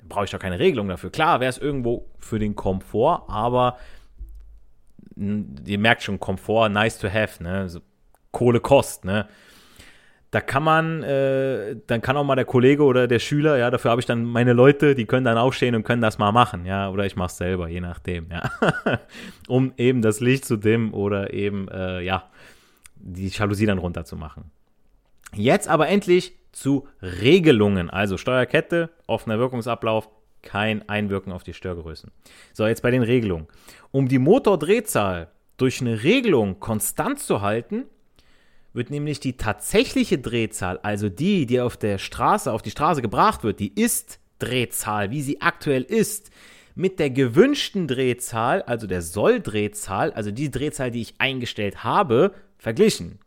brauche 0.08 0.26
ich 0.26 0.30
doch 0.30 0.38
keine 0.38 0.58
Regelung 0.58 0.88
dafür. 0.88 1.10
Klar, 1.10 1.40
wäre 1.40 1.50
es 1.50 1.58
irgendwo 1.58 2.06
für 2.18 2.38
den 2.38 2.54
Komfort, 2.54 3.24
aber 3.28 3.78
ihr 5.16 5.78
merkt 5.78 6.02
schon, 6.02 6.18
Komfort, 6.18 6.68
nice 6.68 6.98
to 6.98 7.08
have, 7.08 7.42
ne? 7.42 7.68
So, 7.68 7.80
Kohle 8.32 8.60
kostet, 8.60 9.04
ne? 9.04 9.28
Da 10.32 10.40
kann 10.40 10.64
man, 10.64 11.04
äh, 11.04 11.76
dann 11.86 12.02
kann 12.02 12.16
auch 12.16 12.24
mal 12.24 12.34
der 12.34 12.44
Kollege 12.44 12.82
oder 12.82 13.06
der 13.06 13.20
Schüler, 13.20 13.56
ja, 13.56 13.70
dafür 13.70 13.92
habe 13.92 14.00
ich 14.00 14.06
dann 14.06 14.24
meine 14.24 14.52
Leute, 14.52 14.96
die 14.96 15.06
können 15.06 15.24
dann 15.24 15.38
aufstehen 15.38 15.76
und 15.76 15.84
können 15.84 16.02
das 16.02 16.18
mal 16.18 16.32
machen, 16.32 16.66
ja, 16.66 16.90
oder 16.90 17.06
ich 17.06 17.14
mache 17.14 17.28
es 17.28 17.36
selber, 17.36 17.68
je 17.68 17.80
nachdem, 17.80 18.26
ja, 18.32 18.50
um 19.46 19.72
eben 19.76 20.02
das 20.02 20.18
Licht 20.18 20.44
zu 20.44 20.56
dimmen 20.56 20.92
oder 20.92 21.32
eben, 21.32 21.68
äh, 21.68 22.00
ja, 22.00 22.28
die 22.96 23.28
Jalousie 23.28 23.66
dann 23.66 23.78
runterzumachen. 23.78 24.50
Jetzt 25.36 25.68
aber 25.68 25.88
endlich 25.88 26.34
zu 26.52 26.86
Regelungen, 27.02 27.90
also 27.90 28.16
Steuerkette, 28.16 28.90
offener 29.06 29.38
Wirkungsablauf, 29.38 30.08
kein 30.42 30.88
Einwirken 30.88 31.32
auf 31.32 31.42
die 31.42 31.54
Störgrößen. 31.54 32.10
So, 32.52 32.66
jetzt 32.66 32.82
bei 32.82 32.90
den 32.90 33.02
Regelungen. 33.02 33.46
Um 33.90 34.08
die 34.08 34.18
Motordrehzahl 34.18 35.28
durch 35.56 35.80
eine 35.80 36.02
Regelung 36.02 36.60
konstant 36.60 37.18
zu 37.18 37.40
halten, 37.40 37.84
wird 38.72 38.90
nämlich 38.90 39.20
die 39.20 39.36
tatsächliche 39.36 40.18
Drehzahl, 40.18 40.78
also 40.82 41.08
die, 41.08 41.46
die 41.46 41.60
auf 41.60 41.76
der 41.76 41.98
Straße, 41.98 42.52
auf 42.52 42.62
die 42.62 42.72
Straße 42.72 43.02
gebracht 43.02 43.44
wird, 43.44 43.60
die 43.60 43.72
Ist-Drehzahl, 43.80 45.10
wie 45.10 45.22
sie 45.22 45.40
aktuell 45.40 45.82
ist, 45.82 46.30
mit 46.74 46.98
der 46.98 47.10
gewünschten 47.10 47.86
Drehzahl, 47.86 48.62
also 48.62 48.88
der 48.88 49.00
Soll-Drehzahl, 49.00 50.12
also 50.12 50.32
die 50.32 50.50
Drehzahl, 50.50 50.90
die 50.90 51.02
ich 51.02 51.14
eingestellt 51.18 51.84
habe, 51.84 52.34
verglichen. 52.58 53.20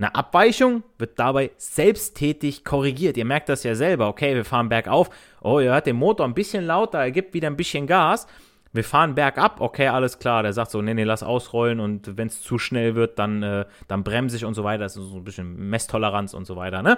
Eine 0.00 0.14
Abweichung 0.14 0.82
wird 0.96 1.18
dabei 1.18 1.50
selbsttätig 1.58 2.64
korrigiert. 2.64 3.18
Ihr 3.18 3.26
merkt 3.26 3.50
das 3.50 3.64
ja 3.64 3.74
selber. 3.74 4.08
Okay, 4.08 4.34
wir 4.34 4.46
fahren 4.46 4.70
bergauf. 4.70 5.10
Oh, 5.42 5.60
ihr 5.60 5.72
hört 5.72 5.86
den 5.86 5.96
Motor 5.96 6.24
ein 6.24 6.32
bisschen 6.32 6.64
lauter, 6.64 7.00
er 7.00 7.10
gibt 7.10 7.34
wieder 7.34 7.48
ein 7.48 7.56
bisschen 7.56 7.86
Gas. 7.86 8.26
Wir 8.72 8.82
fahren 8.82 9.14
bergab, 9.14 9.60
okay, 9.60 9.88
alles 9.88 10.18
klar. 10.18 10.42
Der 10.42 10.54
sagt 10.54 10.70
so, 10.70 10.80
nee, 10.80 10.94
nee, 10.94 11.04
lass 11.04 11.22
ausrollen 11.22 11.80
und 11.80 12.16
wenn 12.16 12.28
es 12.28 12.40
zu 12.40 12.56
schnell 12.56 12.94
wird, 12.94 13.18
dann, 13.18 13.42
äh, 13.42 13.66
dann 13.88 14.02
bremse 14.02 14.38
ich 14.38 14.46
und 14.46 14.54
so 14.54 14.64
weiter. 14.64 14.84
Das 14.84 14.96
ist 14.96 15.10
so 15.10 15.18
ein 15.18 15.24
bisschen 15.24 15.68
Messtoleranz 15.68 16.32
und 16.32 16.46
so 16.46 16.56
weiter, 16.56 16.82
ne? 16.82 16.96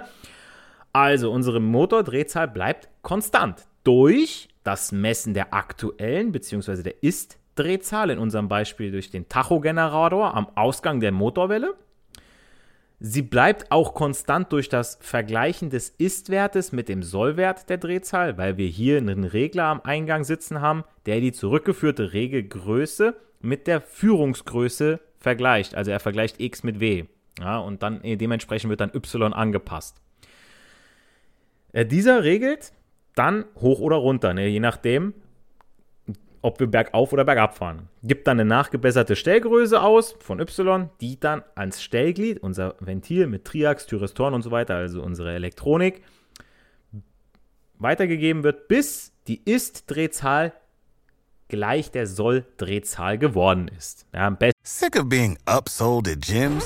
Also, 0.93 1.29
unsere 1.29 1.59
Motordrehzahl 1.59 2.47
bleibt 2.47 2.87
konstant 3.01 3.65
durch 3.83 4.47
das 4.63 4.93
Messen 4.93 5.33
der 5.33 5.53
aktuellen 5.53 6.31
bzw. 6.31 6.83
der 6.83 7.03
Ist-Drehzahl, 7.03 8.11
in 8.11 8.19
unserem 8.19 8.47
Beispiel 8.47 8.91
durch 8.91 9.09
den 9.09 9.27
Tachogenerator 9.27 10.33
am 10.35 10.47
Ausgang 10.55 11.01
der 11.01 11.11
Motorwelle 11.11 11.73
Sie 13.05 13.21
bleibt 13.21 13.69
auch 13.69 13.95
konstant 13.95 14.53
durch 14.53 14.69
das 14.69 14.97
Vergleichen 15.01 15.69
des 15.69 15.89
Ist-Wertes 15.89 16.71
mit 16.71 16.87
dem 16.87 17.03
Sollwert 17.03 17.69
der 17.69 17.77
Drehzahl, 17.77 18.37
weil 18.37 18.55
wir 18.55 18.67
hier 18.67 18.95
einen 18.95 19.25
Regler 19.25 19.65
am 19.65 19.81
Eingang 19.81 20.23
sitzen 20.23 20.61
haben, 20.61 20.85
der 21.05 21.19
die 21.19 21.33
zurückgeführte 21.33 22.13
Regelgröße 22.13 23.13
mit 23.41 23.67
der 23.67 23.81
Führungsgröße 23.81 25.01
vergleicht. 25.17 25.75
Also 25.75 25.91
er 25.91 25.99
vergleicht 25.99 26.39
x 26.39 26.63
mit 26.63 26.79
w. 26.79 27.03
Ja, 27.39 27.57
und 27.57 27.83
dann 27.83 28.01
äh, 28.05 28.15
dementsprechend 28.15 28.69
wird 28.69 28.79
dann 28.79 28.93
y 28.95 29.33
angepasst. 29.33 29.97
Äh, 31.73 31.85
dieser 31.85 32.23
regelt 32.23 32.71
dann 33.15 33.43
hoch 33.59 33.81
oder 33.81 33.97
runter, 33.97 34.33
ne, 34.33 34.47
je 34.47 34.61
nachdem, 34.61 35.13
ob 36.43 36.59
wir 36.59 36.67
bergauf 36.67 37.13
oder 37.13 37.23
bergab 37.23 37.57
fahren. 37.57 37.87
Gibt 38.03 38.27
dann 38.27 38.39
eine 38.39 38.47
nachgebesserte 38.47 39.15
Stellgröße 39.15 39.81
aus 39.81 40.15
von 40.19 40.39
Y, 40.39 40.89
die 41.01 41.19
dann 41.19 41.41
ans 41.55 41.81
Stellglied, 41.81 42.43
unser 42.43 42.75
Ventil 42.79 43.27
mit 43.27 43.45
Triax, 43.45 43.87
Thyristoren 43.87 44.33
und 44.33 44.43
so 44.43 44.51
weiter, 44.51 44.75
also 44.75 45.01
unsere 45.01 45.33
Elektronik, 45.33 46.03
weitergegeben 47.79 48.43
wird, 48.43 48.67
bis 48.67 49.13
die 49.27 49.41
Ist-Drehzahl 49.43 50.53
gleich 51.47 51.91
der 51.91 52.07
Soll-Drehzahl 52.07 53.17
geworden 53.17 53.69
ist. 53.69 54.05
Ja, 54.13 54.27
am 54.27 54.37
besten. 54.37 54.59
Sick 54.63 54.99
of 54.99 55.07
being 55.07 55.37
upsold 55.45 56.07
at 56.07 56.21
gyms? 56.21 56.65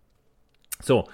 So, 0.81 1.07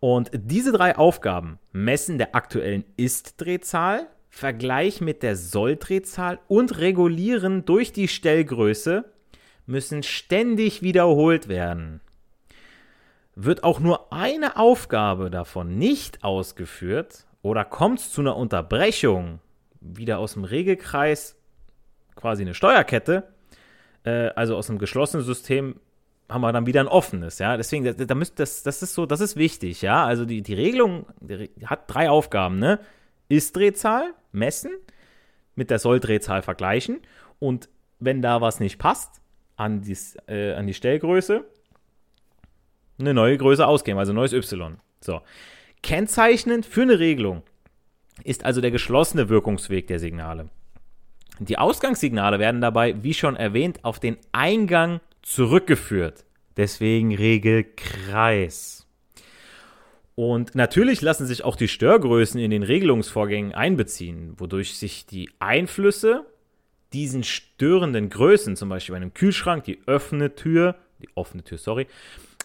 und 0.00 0.30
diese 0.32 0.72
drei 0.72 0.96
Aufgaben, 0.96 1.58
Messen 1.72 2.18
der 2.18 2.34
aktuellen 2.34 2.84
Ist-Drehzahl, 2.96 4.08
Vergleich 4.28 5.00
mit 5.00 5.22
der 5.22 5.34
Soll-Drehzahl 5.34 6.38
und 6.46 6.78
Regulieren 6.78 7.64
durch 7.64 7.92
die 7.92 8.06
Stellgröße, 8.06 9.06
müssen 9.64 10.02
ständig 10.02 10.82
wiederholt 10.82 11.48
werden. 11.48 12.00
Wird 13.34 13.64
auch 13.64 13.80
nur 13.80 14.12
eine 14.12 14.56
Aufgabe 14.56 15.30
davon 15.30 15.78
nicht 15.78 16.22
ausgeführt 16.22 17.26
oder 17.42 17.64
kommt 17.64 18.00
es 18.00 18.12
zu 18.12 18.20
einer 18.20 18.36
Unterbrechung, 18.36 19.40
wieder 19.80 20.18
aus 20.18 20.34
dem 20.34 20.44
Regelkreis, 20.44 21.36
quasi 22.14 22.42
eine 22.42 22.54
Steuerkette, 22.54 23.28
äh, 24.04 24.28
also 24.36 24.56
aus 24.56 24.68
einem 24.68 24.78
geschlossenen 24.78 25.24
System 25.24 25.80
haben 26.28 26.40
wir 26.40 26.52
dann 26.52 26.66
wieder 26.66 26.80
ein 26.80 26.88
offenes, 26.88 27.38
ja. 27.38 27.56
Deswegen, 27.56 27.84
da, 27.84 27.92
da 27.92 28.14
müsst, 28.14 28.38
das, 28.38 28.62
das 28.62 28.82
ist 28.82 28.94
so, 28.94 29.06
das 29.06 29.20
ist 29.20 29.36
wichtig, 29.36 29.82
ja. 29.82 30.04
Also 30.04 30.24
die, 30.24 30.42
die 30.42 30.54
Regelung 30.54 31.06
die 31.20 31.50
hat 31.64 31.84
drei 31.86 32.10
Aufgaben, 32.10 32.58
ne? 32.58 32.80
Ist-Drehzahl 33.28 34.14
messen, 34.32 34.70
mit 35.54 35.70
der 35.70 35.78
Soll-Drehzahl 35.78 36.42
vergleichen 36.42 37.00
und 37.38 37.68
wenn 37.98 38.22
da 38.22 38.40
was 38.40 38.60
nicht 38.60 38.78
passt, 38.78 39.20
an, 39.56 39.80
dies, 39.80 40.16
äh, 40.28 40.52
an 40.52 40.66
die 40.66 40.74
Stellgröße 40.74 41.44
eine 42.98 43.14
neue 43.14 43.36
Größe 43.36 43.66
ausgeben, 43.66 43.98
also 43.98 44.12
neues 44.12 44.32
Y. 44.32 44.78
So. 45.00 45.20
Kennzeichnend 45.82 46.66
für 46.66 46.82
eine 46.82 46.98
Regelung 46.98 47.42
ist 48.24 48.44
also 48.44 48.60
der 48.60 48.70
geschlossene 48.70 49.28
Wirkungsweg 49.28 49.86
der 49.86 49.98
Signale. 49.98 50.48
Die 51.38 51.58
Ausgangssignale 51.58 52.38
werden 52.38 52.60
dabei, 52.60 53.02
wie 53.02 53.12
schon 53.12 53.36
erwähnt, 53.36 53.84
auf 53.84 54.00
den 54.00 54.16
Eingang 54.32 55.00
zurückgeführt. 55.26 56.24
Deswegen 56.56 57.14
Regelkreis. 57.14 58.86
Und 60.14 60.54
natürlich 60.54 61.02
lassen 61.02 61.26
sich 61.26 61.44
auch 61.44 61.56
die 61.56 61.68
Störgrößen 61.68 62.40
in 62.40 62.50
den 62.50 62.62
Regelungsvorgängen 62.62 63.52
einbeziehen, 63.52 64.34
wodurch 64.38 64.78
sich 64.78 65.04
die 65.04 65.28
Einflüsse 65.40 66.24
diesen 66.92 67.24
störenden 67.24 68.08
Größen, 68.08 68.56
zum 68.56 68.70
Beispiel 68.70 68.94
bei 68.94 68.96
einem 68.96 69.12
Kühlschrank, 69.12 69.64
die 69.64 69.86
offene 69.86 70.34
Tür, 70.34 70.76
die 71.00 71.08
offene 71.14 71.42
Tür, 71.42 71.58
sorry, 71.58 71.88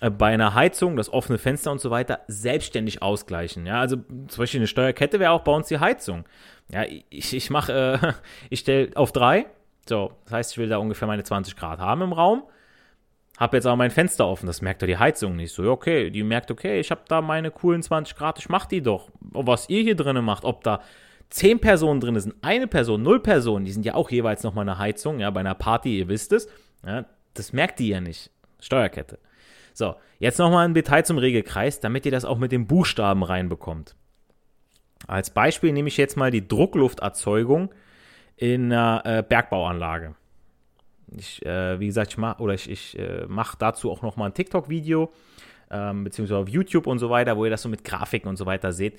äh, 0.01 0.09
bei 0.09 0.33
einer 0.33 0.55
Heizung, 0.55 0.97
das 0.97 1.13
offene 1.13 1.37
Fenster 1.37 1.71
und 1.71 1.79
so 1.79 1.91
weiter, 1.91 2.19
selbstständig 2.27 3.01
ausgleichen. 3.01 3.65
Ja, 3.65 3.79
also 3.79 3.97
zum 4.27 4.37
Beispiel 4.37 4.59
eine 4.59 4.67
Steuerkette 4.67 5.19
wäre 5.19 5.31
auch 5.31 5.43
bei 5.43 5.53
uns 5.53 5.67
die 5.67 5.79
Heizung. 5.79 6.25
Ja, 6.69 6.83
ich, 7.09 7.33
ich 7.33 7.49
mache, 7.51 7.99
äh, 8.01 8.13
ich 8.49 8.61
stelle 8.61 8.89
auf 8.95 9.13
drei. 9.13 9.45
So, 9.87 10.11
das 10.25 10.33
heißt, 10.33 10.51
ich 10.51 10.57
will 10.57 10.67
da 10.67 10.77
ungefähr 10.77 11.07
meine 11.07 11.23
20 11.23 11.55
Grad 11.55 11.79
haben 11.79 12.01
im 12.01 12.11
Raum. 12.11 12.43
Hab 13.37 13.53
jetzt 13.53 13.65
auch 13.65 13.75
mein 13.75 13.91
Fenster 13.91 14.27
offen, 14.27 14.45
das 14.45 14.61
merkt 14.61 14.81
doch 14.81 14.87
die 14.87 14.97
Heizung 14.97 15.35
nicht. 15.35 15.53
So, 15.53 15.69
okay, 15.71 16.09
die 16.09 16.23
merkt, 16.23 16.51
okay, 16.51 16.79
ich 16.79 16.91
habe 16.91 17.01
da 17.07 17.21
meine 17.21 17.49
coolen 17.49 17.81
20 17.81 18.15
Grad, 18.15 18.37
ich 18.37 18.49
mach 18.49 18.65
die 18.65 18.81
doch. 18.81 19.09
Was 19.19 19.69
ihr 19.69 19.81
hier 19.81 19.95
drinnen 19.95 20.23
macht, 20.23 20.43
ob 20.43 20.63
da 20.63 20.81
10 21.31 21.59
Personen 21.59 22.01
drin 22.01 22.19
sind, 22.19 22.35
eine 22.41 22.67
Person, 22.67 23.01
null 23.01 23.21
Personen, 23.21 23.65
die 23.65 23.71
sind 23.71 23.85
ja 23.85 23.95
auch 23.95 24.11
jeweils 24.11 24.43
nochmal 24.43 24.67
eine 24.67 24.77
Heizung, 24.77 25.19
ja, 25.19 25.29
bei 25.31 25.39
einer 25.39 25.55
Party, 25.55 25.97
ihr 25.97 26.07
wisst 26.07 26.33
es. 26.33 26.47
Ja, 26.85 27.05
das 27.33 27.53
merkt 27.53 27.79
die 27.79 27.87
ja 27.87 28.01
nicht. 28.01 28.29
Steuerkette. 28.59 29.17
So, 29.73 29.95
jetzt 30.19 30.37
nochmal 30.37 30.65
ein 30.65 30.73
Detail 30.73 31.03
zum 31.03 31.17
Regelkreis, 31.17 31.79
damit 31.79 32.05
ihr 32.05 32.11
das 32.11 32.25
auch 32.25 32.37
mit 32.37 32.51
den 32.51 32.67
Buchstaben 32.67 33.23
reinbekommt. 33.23 33.95
Als 35.07 35.31
Beispiel 35.31 35.71
nehme 35.71 35.87
ich 35.87 35.97
jetzt 35.97 36.17
mal 36.17 36.31
die 36.31 36.47
Drucklufterzeugung 36.47 37.73
in 38.35 38.71
einer 38.71 39.01
äh, 39.05 39.23
Bergbauanlage. 39.27 40.15
Ich, 41.17 41.45
äh, 41.45 41.79
wie 41.79 41.87
gesagt, 41.87 42.11
ich 42.11 42.17
mache 42.17 42.41
oder 42.41 42.53
ich, 42.53 42.69
ich 42.69 42.97
äh, 42.97 43.25
mache 43.27 43.57
dazu 43.59 43.91
auch 43.91 44.01
nochmal 44.01 44.29
ein 44.29 44.33
TikTok-Video, 44.33 45.11
ähm, 45.69 46.03
beziehungsweise 46.03 46.39
auf 46.39 46.49
YouTube 46.49 46.87
und 46.87 46.99
so 46.99 47.09
weiter, 47.09 47.37
wo 47.37 47.45
ihr 47.45 47.51
das 47.51 47.61
so 47.61 47.69
mit 47.69 47.83
Grafiken 47.83 48.29
und 48.29 48.37
so 48.37 48.45
weiter 48.45 48.71
seht 48.71 48.97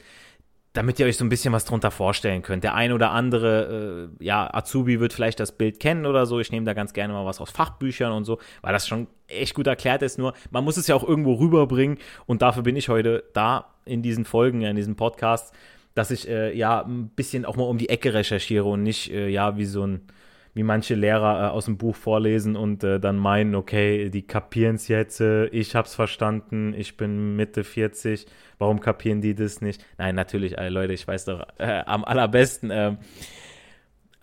damit 0.72 0.98
ihr 0.98 1.06
euch 1.06 1.16
so 1.16 1.24
ein 1.24 1.28
bisschen 1.28 1.52
was 1.52 1.64
drunter 1.64 1.90
vorstellen 1.90 2.42
könnt. 2.42 2.64
Der 2.64 2.74
ein 2.74 2.92
oder 2.92 3.10
andere, 3.10 4.08
äh, 4.20 4.24
ja, 4.24 4.52
Azubi 4.52 5.00
wird 5.00 5.12
vielleicht 5.12 5.38
das 5.38 5.52
Bild 5.52 5.80
kennen 5.80 6.06
oder 6.06 6.24
so. 6.24 6.40
Ich 6.40 6.50
nehme 6.50 6.64
da 6.64 6.72
ganz 6.72 6.94
gerne 6.94 7.12
mal 7.12 7.26
was 7.26 7.40
aus 7.40 7.50
Fachbüchern 7.50 8.12
und 8.12 8.24
so, 8.24 8.38
weil 8.62 8.72
das 8.72 8.88
schon 8.88 9.06
echt 9.28 9.54
gut 9.54 9.66
erklärt 9.66 10.02
ist. 10.02 10.18
Nur, 10.18 10.32
man 10.50 10.64
muss 10.64 10.78
es 10.78 10.86
ja 10.86 10.94
auch 10.94 11.06
irgendwo 11.06 11.34
rüberbringen 11.34 11.98
und 12.26 12.40
dafür 12.40 12.62
bin 12.62 12.76
ich 12.76 12.88
heute 12.88 13.24
da 13.34 13.66
in 13.84 14.02
diesen 14.02 14.24
Folgen, 14.24 14.62
in 14.62 14.76
diesen 14.76 14.96
Podcasts, 14.96 15.52
dass 15.94 16.10
ich 16.10 16.26
äh, 16.26 16.56
ja 16.56 16.82
ein 16.82 17.08
bisschen 17.08 17.44
auch 17.44 17.56
mal 17.56 17.64
um 17.64 17.76
die 17.76 17.90
Ecke 17.90 18.14
recherchiere 18.14 18.64
und 18.64 18.82
nicht, 18.82 19.12
äh, 19.12 19.28
ja, 19.28 19.58
wie 19.58 19.66
so 19.66 19.86
ein 19.86 20.00
wie 20.54 20.62
manche 20.62 20.94
Lehrer 20.94 21.46
äh, 21.46 21.50
aus 21.50 21.64
dem 21.64 21.78
Buch 21.78 21.96
vorlesen 21.96 22.56
und 22.56 22.84
äh, 22.84 23.00
dann 23.00 23.16
meinen, 23.16 23.54
okay, 23.54 24.10
die 24.10 24.22
kapieren 24.22 24.76
es 24.76 24.88
jetzt, 24.88 25.20
äh, 25.20 25.46
ich 25.46 25.74
hab's 25.74 25.94
verstanden, 25.94 26.74
ich 26.76 26.96
bin 26.96 27.36
Mitte 27.36 27.64
40, 27.64 28.26
warum 28.58 28.80
kapieren 28.80 29.22
die 29.22 29.34
das 29.34 29.60
nicht? 29.60 29.84
Nein, 29.96 30.14
natürlich, 30.14 30.58
äh, 30.58 30.68
Leute, 30.68 30.92
ich 30.92 31.08
weiß 31.08 31.24
doch 31.24 31.46
äh, 31.58 31.82
am 31.86 32.04
allerbesten, 32.04 32.70
ähm, 32.70 32.98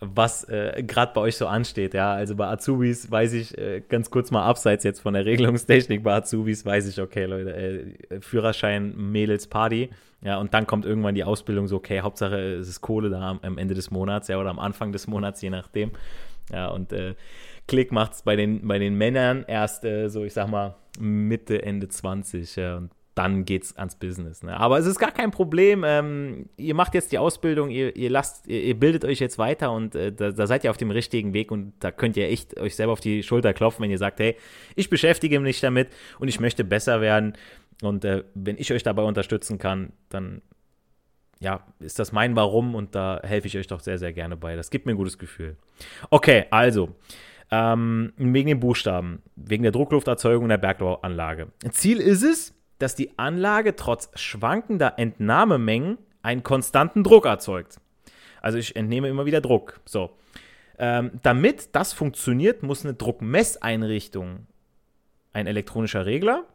was 0.01 0.43
äh, 0.45 0.83
gerade 0.85 1.13
bei 1.13 1.21
euch 1.21 1.35
so 1.35 1.47
ansteht, 1.47 1.93
ja. 1.93 2.13
Also 2.13 2.35
bei 2.35 2.47
Azubis 2.47 3.11
weiß 3.11 3.33
ich, 3.33 3.53
ganz 3.89 4.09
kurz 4.09 4.31
mal 4.31 4.45
abseits 4.45 4.85
jetzt 4.85 5.01
von 5.01 5.13
der 5.13 5.25
Regelungstechnik, 5.25 6.03
bei 6.03 6.13
Azubis 6.13 6.65
weiß 6.65 6.87
ich, 6.87 7.01
okay, 7.01 7.25
Leute, 7.25 8.21
Führerschein, 8.21 8.95
Mädels, 8.95 9.47
Party, 9.47 9.89
ja, 10.21 10.37
und 10.37 10.53
dann 10.53 10.67
kommt 10.67 10.85
irgendwann 10.85 11.15
die 11.15 11.25
Ausbildung 11.25 11.67
so, 11.67 11.77
okay, 11.77 11.99
Hauptsache 11.99 12.37
es 12.37 12.69
ist 12.69 12.79
Kohle 12.79 13.09
da 13.09 13.39
am 13.41 13.57
Ende 13.57 13.73
des 13.73 13.91
Monats, 13.91 14.29
ja, 14.29 14.37
oder 14.37 14.49
am 14.49 14.59
Anfang 14.59 14.93
des 14.93 15.07
Monats, 15.07 15.41
je 15.41 15.49
nachdem. 15.49 15.91
Ja, 16.51 16.67
und 16.69 16.91
äh, 16.93 17.15
Klick 17.67 17.91
macht 17.91 18.13
es 18.13 18.21
bei 18.23 18.35
den, 18.35 18.67
bei 18.67 18.79
den 18.79 18.95
Männern 18.95 19.45
erst 19.47 19.85
äh, 19.85 20.09
so, 20.09 20.23
ich 20.23 20.33
sag 20.33 20.47
mal, 20.47 20.75
Mitte, 20.99 21.61
Ende 21.61 21.87
20, 21.87 22.55
ja, 22.55 22.77
und 22.77 22.91
dann 23.19 23.43
geht's 23.43 23.75
ans 23.75 23.95
Business. 23.95 24.43
Ne? 24.43 24.57
Aber 24.57 24.79
es 24.79 24.85
ist 24.85 24.97
gar 24.97 25.11
kein 25.11 25.31
Problem. 25.31 25.83
Ähm, 25.85 26.47
ihr 26.55 26.73
macht 26.73 26.93
jetzt 26.93 27.11
die 27.11 27.17
Ausbildung, 27.17 27.69
ihr, 27.69 27.93
ihr 27.97 28.09
lasst, 28.09 28.47
ihr, 28.47 28.63
ihr 28.63 28.79
bildet 28.79 29.03
euch 29.03 29.19
jetzt 29.19 29.37
weiter 29.37 29.73
und 29.73 29.93
äh, 29.93 30.13
da, 30.13 30.31
da, 30.31 30.47
seid 30.47 30.63
ihr 30.63 30.69
auf 30.69 30.77
dem 30.77 30.89
richtigen 30.89 31.33
Weg 31.33 31.51
und 31.51 31.73
da 31.81 31.91
könnt 31.91 32.15
ihr 32.15 32.29
echt 32.29 32.57
euch 32.57 32.77
selber 32.77 32.93
auf 32.93 33.01
die 33.01 33.21
Schulter 33.21 33.53
klopfen, 33.53 33.83
wenn 33.83 33.91
ihr 33.91 33.97
sagt, 33.97 34.21
hey, 34.21 34.37
ich 34.75 34.89
beschäftige 34.89 35.41
mich 35.41 35.59
damit 35.59 35.89
und 36.19 36.29
ich 36.29 36.39
möchte 36.39 36.63
besser 36.63 37.01
werden. 37.01 37.33
Und 37.81 38.05
äh, 38.05 38.23
wenn 38.35 38.57
ich 38.57 38.71
euch 38.71 38.83
dabei 38.83 39.03
unterstützen 39.03 39.57
kann, 39.57 39.91
dann 40.07 40.41
ja, 41.39 41.61
ist 41.79 41.99
das 41.99 42.11
mein 42.11 42.35
Warum 42.35 42.75
und 42.75 42.95
da 42.95 43.21
helfe 43.23 43.47
ich 43.47 43.57
euch 43.57 43.67
doch 43.67 43.79
sehr, 43.79 43.97
sehr 43.97 44.13
gerne 44.13 44.35
bei. 44.35 44.55
Das 44.55 44.69
gibt 44.69 44.85
mir 44.85 44.93
ein 44.93 44.97
gutes 44.97 45.17
Gefühl. 45.17 45.55
Okay, 46.09 46.45
also, 46.51 46.95
ähm, 47.49 48.13
wegen 48.17 48.49
den 48.49 48.59
Buchstaben, 48.59 49.21
wegen 49.35 49.63
der 49.63 49.71
Drucklufterzeugung 49.71 50.49
der 50.49 50.57
Bergbauanlage. 50.57 51.47
Ziel 51.71 51.99
ist 51.99 52.23
es, 52.23 52.53
dass 52.77 52.95
die 52.95 53.17
Anlage 53.17 53.75
trotz 53.75 54.09
schwankender 54.15 54.97
Entnahmemengen 54.97 55.97
einen 56.21 56.43
konstanten 56.43 57.03
Druck 57.03 57.25
erzeugt. 57.25 57.77
Also 58.41 58.57
ich 58.57 58.75
entnehme 58.75 59.07
immer 59.07 59.25
wieder 59.25 59.41
Druck. 59.41 59.79
So. 59.85 60.11
Ähm, 60.77 61.11
damit 61.23 61.75
das 61.75 61.91
funktioniert, 61.93 62.63
muss 62.63 62.85
eine 62.85 62.93
Druckmesseinrichtung, 62.93 64.47
ein 65.33 65.47
elektronischer 65.47 66.05
Regler 66.05 66.45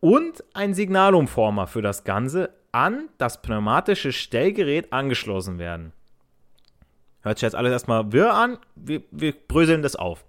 und 0.00 0.44
ein 0.54 0.74
Signalumformer 0.74 1.66
für 1.66 1.82
das 1.82 2.04
Ganze 2.04 2.50
an 2.72 3.08
das 3.18 3.42
pneumatische 3.42 4.12
Stellgerät 4.12 4.92
angeschlossen 4.92 5.58
werden. 5.58 5.92
Hört 7.22 7.38
sich 7.38 7.42
jetzt 7.42 7.54
alles 7.54 7.72
erstmal 7.72 8.12
wirr 8.12 8.34
an, 8.34 8.58
wir, 8.74 9.02
wir 9.10 9.32
bröseln 9.32 9.82
das 9.82 9.96
auf. 9.96 10.24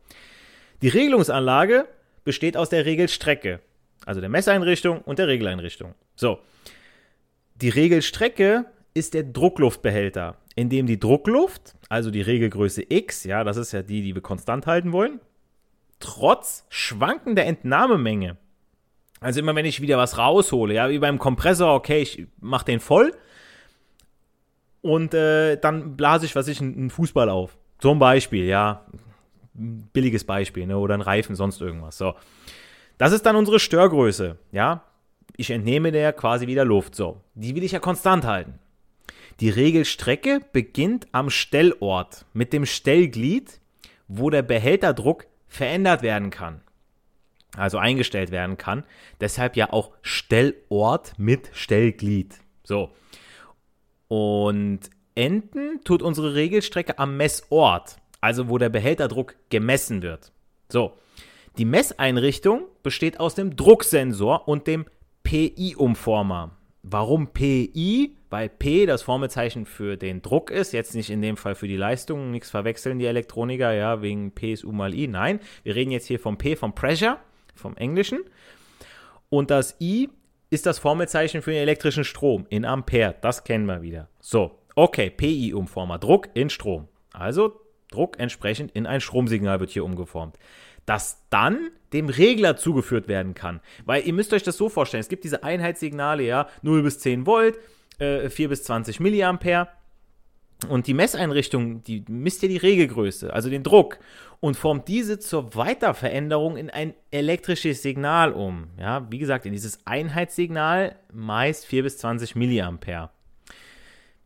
Die 0.81 0.87
Regelungsanlage 0.87 1.87
besteht 2.23 2.57
aus 2.57 2.69
der 2.69 2.85
Regelstrecke, 2.85 3.59
also 4.05 4.21
der 4.21 4.29
Messeinrichtung 4.29 5.01
und 5.01 5.19
der 5.19 5.27
Regeleinrichtung. 5.27 5.93
So, 6.15 6.39
die 7.55 7.69
Regelstrecke 7.69 8.65
ist 8.93 9.13
der 9.13 9.23
Druckluftbehälter, 9.23 10.37
in 10.55 10.69
dem 10.69 10.87
die 10.87 10.99
Druckluft, 10.99 11.75
also 11.89 12.11
die 12.11 12.21
Regelgröße 12.21 12.85
X, 12.89 13.23
ja, 13.23 13.43
das 13.43 13.57
ist 13.57 13.71
ja 13.71 13.81
die, 13.81 14.01
die 14.01 14.15
wir 14.15 14.21
konstant 14.21 14.65
halten 14.67 14.91
wollen, 14.91 15.19
trotz 15.99 16.65
schwankender 16.69 17.45
Entnahmemenge 17.45 18.37
also 19.21 19.39
immer 19.39 19.55
wenn 19.55 19.65
ich 19.65 19.81
wieder 19.81 19.97
was 19.97 20.17
raushole, 20.17 20.73
ja, 20.73 20.89
wie 20.89 20.99
beim 20.99 21.19
Kompressor, 21.19 21.73
okay, 21.73 22.01
ich 22.01 22.27
mach 22.39 22.63
den 22.63 22.79
voll 22.79 23.13
und 24.81 25.13
äh, 25.13 25.57
dann 25.57 25.97
blase 25.97 26.25
ich, 26.25 26.35
was 26.35 26.47
ich, 26.47 26.61
einen 26.61 26.89
Fußball 26.89 27.29
auf. 27.29 27.57
Zum 27.79 27.99
Beispiel, 27.99 28.45
ja, 28.45 28.85
billiges 29.53 30.23
Beispiel, 30.23 30.67
ne, 30.67 30.77
oder 30.77 30.93
ein 30.93 31.01
Reifen, 31.01 31.35
sonst 31.35 31.61
irgendwas. 31.61 31.97
So, 31.97 32.15
das 32.97 33.11
ist 33.11 33.25
dann 33.25 33.35
unsere 33.35 33.59
Störgröße, 33.59 34.37
ja. 34.51 34.83
Ich 35.37 35.51
entnehme 35.51 35.91
der 35.91 36.11
quasi 36.11 36.47
wieder 36.47 36.65
Luft, 36.65 36.95
so. 36.95 37.21
Die 37.33 37.55
will 37.55 37.63
ich 37.63 37.71
ja 37.71 37.79
konstant 37.79 38.25
halten. 38.25 38.59
Die 39.39 39.49
Regelstrecke 39.49 40.41
beginnt 40.51 41.07
am 41.13 41.29
Stellort 41.29 42.25
mit 42.33 42.51
dem 42.51 42.65
Stellglied, 42.65 43.61
wo 44.09 44.29
der 44.29 44.41
Behälterdruck 44.41 45.27
verändert 45.47 46.01
werden 46.01 46.29
kann 46.29 46.61
also 47.59 47.77
eingestellt 47.77 48.31
werden 48.31 48.57
kann. 48.57 48.83
Deshalb 49.21 49.55
ja 49.55 49.71
auch 49.71 49.91
Stellort 50.01 51.13
mit 51.17 51.49
Stellglied. 51.53 52.35
So. 52.63 52.91
Und 54.07 54.81
enden 55.15 55.81
tut 55.83 56.01
unsere 56.01 56.35
Regelstrecke 56.35 56.97
am 56.97 57.17
Messort, 57.17 57.97
also 58.21 58.49
wo 58.49 58.57
der 58.57 58.69
Behälterdruck 58.69 59.35
gemessen 59.49 60.01
wird. 60.01 60.31
So. 60.69 60.93
Die 61.57 61.65
Messeinrichtung 61.65 62.65
besteht 62.83 63.19
aus 63.19 63.35
dem 63.35 63.55
Drucksensor 63.55 64.47
und 64.47 64.67
dem 64.67 64.85
PI-Umformer. 65.23 66.51
Warum 66.83 67.33
PI? 67.33 68.15
Weil 68.29 68.47
P 68.47 68.85
das 68.85 69.01
Formelzeichen 69.01 69.65
für 69.65 69.97
den 69.97 70.21
Druck 70.21 70.51
ist, 70.51 70.71
jetzt 70.71 70.93
nicht 70.93 71.09
in 71.09 71.21
dem 71.21 71.35
Fall 71.35 71.55
für 71.55 71.67
die 71.67 71.75
Leistung, 71.75 72.29
nichts 72.29 72.51
verwechseln 72.51 72.99
die 72.99 73.07
Elektroniker, 73.07 73.73
ja, 73.73 74.03
wegen 74.03 74.31
P 74.31 74.53
ist 74.53 74.63
U 74.63 74.71
mal 74.71 74.93
I. 74.93 75.07
Nein, 75.07 75.39
wir 75.63 75.75
reden 75.75 75.91
jetzt 75.91 76.05
hier 76.05 76.19
vom 76.19 76.37
P, 76.37 76.55
vom 76.55 76.75
Pressure 76.75 77.19
vom 77.59 77.75
Englischen. 77.77 78.19
Und 79.29 79.51
das 79.51 79.75
I 79.79 80.09
ist 80.49 80.65
das 80.65 80.79
Formelzeichen 80.79 81.41
für 81.41 81.51
den 81.51 81.61
elektrischen 81.61 82.03
Strom 82.03 82.45
in 82.49 82.65
Ampere. 82.65 83.15
Das 83.21 83.43
kennen 83.43 83.65
wir 83.65 83.81
wieder. 83.81 84.09
So, 84.19 84.59
okay, 84.75 85.09
PI-Umformer, 85.09 85.99
Druck 85.99 86.29
in 86.33 86.49
Strom. 86.49 86.87
Also 87.13 87.61
Druck 87.91 88.19
entsprechend 88.19 88.71
in 88.71 88.85
ein 88.85 89.01
Stromsignal 89.01 89.59
wird 89.59 89.71
hier 89.71 89.85
umgeformt. 89.85 90.37
Das 90.85 91.25
dann 91.29 91.69
dem 91.93 92.09
Regler 92.09 92.55
zugeführt 92.57 93.07
werden 93.07 93.35
kann. 93.35 93.61
Weil 93.85 94.05
ihr 94.05 94.13
müsst 94.13 94.33
euch 94.33 94.43
das 94.43 94.57
so 94.57 94.69
vorstellen, 94.69 95.01
es 95.01 95.09
gibt 95.09 95.23
diese 95.23 95.43
Einheitssignale, 95.43 96.23
ja, 96.23 96.47
0 96.61 96.83
bis 96.83 96.99
10 96.99 97.25
Volt, 97.25 97.57
äh, 97.99 98.29
4 98.29 98.49
bis 98.49 98.63
20 98.63 98.99
Milliampere. 98.99 99.67
Und 100.67 100.87
die 100.87 100.93
Messeinrichtung, 100.93 101.83
die 101.83 102.03
misst 102.09 102.41
ja 102.41 102.49
die 102.49 102.57
Regelgröße, 102.57 103.33
also 103.33 103.49
den 103.49 103.63
Druck, 103.63 103.99
und 104.41 104.55
formt 104.55 104.87
diese 104.87 105.19
zur 105.19 105.55
Weiterveränderung 105.55 106.57
in 106.57 106.69
ein 106.69 106.93
elektrisches 107.11 107.81
Signal 107.81 108.33
um. 108.33 108.67
Ja, 108.77 109.07
wie 109.09 109.19
gesagt, 109.19 109.45
in 109.45 109.53
dieses 109.53 109.85
Einheitssignal 109.85 110.95
meist 111.13 111.65
4 111.65 111.83
bis 111.83 111.97
20 111.99 112.35
Milliampere. 112.35 113.09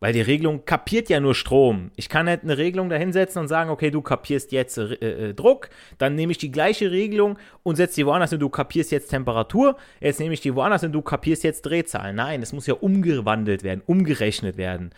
Weil 0.00 0.12
die 0.12 0.20
Regelung 0.20 0.64
kapiert 0.64 1.08
ja 1.08 1.18
nur 1.18 1.34
Strom. 1.34 1.90
Ich 1.96 2.08
kann 2.08 2.26
nicht 2.26 2.42
eine 2.42 2.58
Regelung 2.58 2.90
da 2.90 2.96
hinsetzen 2.96 3.40
und 3.40 3.48
sagen, 3.48 3.70
okay, 3.70 3.90
du 3.90 4.02
kapierst 4.02 4.52
jetzt 4.52 4.76
äh, 4.76 4.94
äh, 5.30 5.34
Druck, 5.34 5.70
dann 5.98 6.14
nehme 6.14 6.32
ich 6.32 6.38
die 6.38 6.50
gleiche 6.50 6.90
Regelung 6.90 7.38
und 7.62 7.76
setze 7.76 7.96
die 7.96 8.06
woanders 8.06 8.32
und 8.32 8.40
du 8.40 8.50
kapierst 8.50 8.92
jetzt 8.92 9.08
Temperatur, 9.08 9.76
jetzt 10.00 10.20
nehme 10.20 10.34
ich 10.34 10.40
die 10.40 10.54
woanders 10.54 10.82
und 10.82 10.92
du 10.92 11.00
kapierst 11.00 11.42
jetzt 11.42 11.62
Drehzahl. 11.62 12.12
Nein, 12.12 12.42
es 12.42 12.52
muss 12.52 12.66
ja 12.66 12.74
umgewandelt 12.74 13.62
werden, 13.62 13.82
umgerechnet 13.86 14.56
werden. 14.56 14.90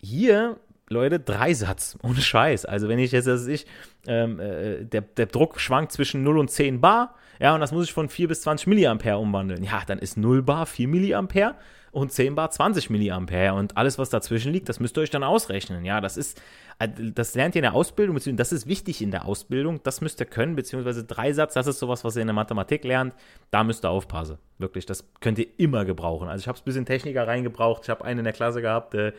Hier, 0.00 0.58
Leute, 0.88 1.18
Dreisatz, 1.18 1.98
ohne 2.02 2.20
Scheiß. 2.20 2.64
Also 2.64 2.88
wenn 2.88 2.98
ich 2.98 3.12
jetzt, 3.12 3.26
dass 3.26 3.46
ich, 3.46 3.66
ähm, 4.06 4.38
äh, 4.38 4.84
der, 4.84 5.02
der 5.02 5.26
Druck 5.26 5.60
schwankt 5.60 5.92
zwischen 5.92 6.22
0 6.22 6.38
und 6.38 6.50
10 6.50 6.80
Bar, 6.80 7.14
ja, 7.40 7.54
und 7.54 7.60
das 7.60 7.72
muss 7.72 7.84
ich 7.84 7.92
von 7.92 8.08
4 8.08 8.28
bis 8.28 8.42
20 8.42 8.66
Milliampere 8.66 9.18
umwandeln. 9.18 9.62
Ja, 9.62 9.82
dann 9.86 9.98
ist 9.98 10.16
0 10.16 10.42
Bar 10.42 10.66
4 10.66 10.88
Milliampere 10.88 11.54
und 11.96 12.12
10 12.12 12.34
Bar 12.34 12.50
20 12.50 12.90
Milliampere 12.90 13.54
und 13.54 13.76
alles, 13.76 13.98
was 13.98 14.10
dazwischen 14.10 14.52
liegt, 14.52 14.68
das 14.68 14.80
müsst 14.80 14.98
ihr 14.98 15.00
euch 15.00 15.10
dann 15.10 15.24
ausrechnen. 15.24 15.84
Ja, 15.84 16.02
das 16.02 16.16
ist, 16.16 16.40
äh, 16.78 16.88
das 16.88 17.34
lernt 17.34 17.54
ihr 17.54 17.60
in 17.60 17.64
der 17.64 17.74
Ausbildung, 17.74 18.14
beziehungsweise 18.14 18.50
das 18.50 18.52
ist 18.52 18.66
wichtig 18.66 19.00
in 19.00 19.10
der 19.10 19.24
Ausbildung, 19.24 19.80
das 19.82 20.02
müsst 20.02 20.20
ihr 20.20 20.26
können, 20.26 20.56
beziehungsweise 20.56 21.04
Dreisatz, 21.04 21.54
das 21.54 21.66
ist 21.66 21.78
sowas, 21.78 22.04
was 22.04 22.16
ihr 22.16 22.20
in 22.22 22.28
der 22.28 22.34
Mathematik 22.34 22.84
lernt, 22.84 23.14
da 23.50 23.64
müsst 23.64 23.84
ihr 23.84 23.90
aufpassen. 23.90 24.36
Wirklich, 24.58 24.84
das 24.84 25.08
könnt 25.20 25.38
ihr 25.38 25.46
immer 25.56 25.84
gebrauchen. 25.84 26.28
Also 26.28 26.42
ich 26.42 26.48
habe 26.48 26.56
es 26.56 26.62
ein 26.62 26.66
bisschen 26.66 26.84
Techniker 26.84 27.26
reingebraucht, 27.26 27.84
ich 27.84 27.88
habe 27.90 28.04
einen 28.04 28.18
in 28.18 28.24
der 28.24 28.34
Klasse 28.34 28.60
gehabt, 28.60 28.94
äh, 28.94 29.12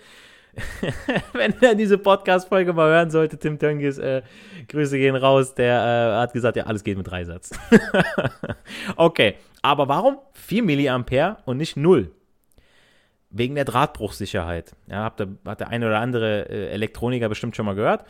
wenn 1.34 1.54
er 1.62 1.76
diese 1.76 1.98
Podcast-Folge 1.98 2.74
mal 2.74 2.90
hören 2.90 3.10
sollte, 3.10 3.38
Tim 3.38 3.60
Tönges, 3.60 3.98
äh, 3.98 4.22
Grüße 4.68 4.98
gehen 4.98 5.16
raus, 5.16 5.56
der 5.56 5.76
äh, 5.76 6.22
hat 6.22 6.34
gesagt, 6.34 6.58
ja, 6.58 6.66
alles 6.66 6.84
geht 6.84 6.98
mit 6.98 7.08
Dreisatz. 7.08 7.52
okay, 8.96 9.36
aber 9.62 9.88
warum 9.88 10.18
4 10.34 10.64
Milliampere 10.64 11.38
und 11.46 11.58
nicht 11.58 11.78
0? 11.78 12.12
wegen 13.30 13.56
der 13.56 13.66
Drahtbruchsicherheit. 13.66 14.76
Ja, 14.90 15.04
habt 15.04 15.22
ihr, 15.22 15.38
hat 15.46 15.60
der 15.60 15.70
eine 15.70 15.88
oder 15.88 16.00
andere 16.00 16.50
äh, 16.50 16.70
Elektroniker 16.70 17.30
bestimmt 17.30 17.56
schon 17.56 17.66
mal 17.66 17.76
gehört. 17.76 18.06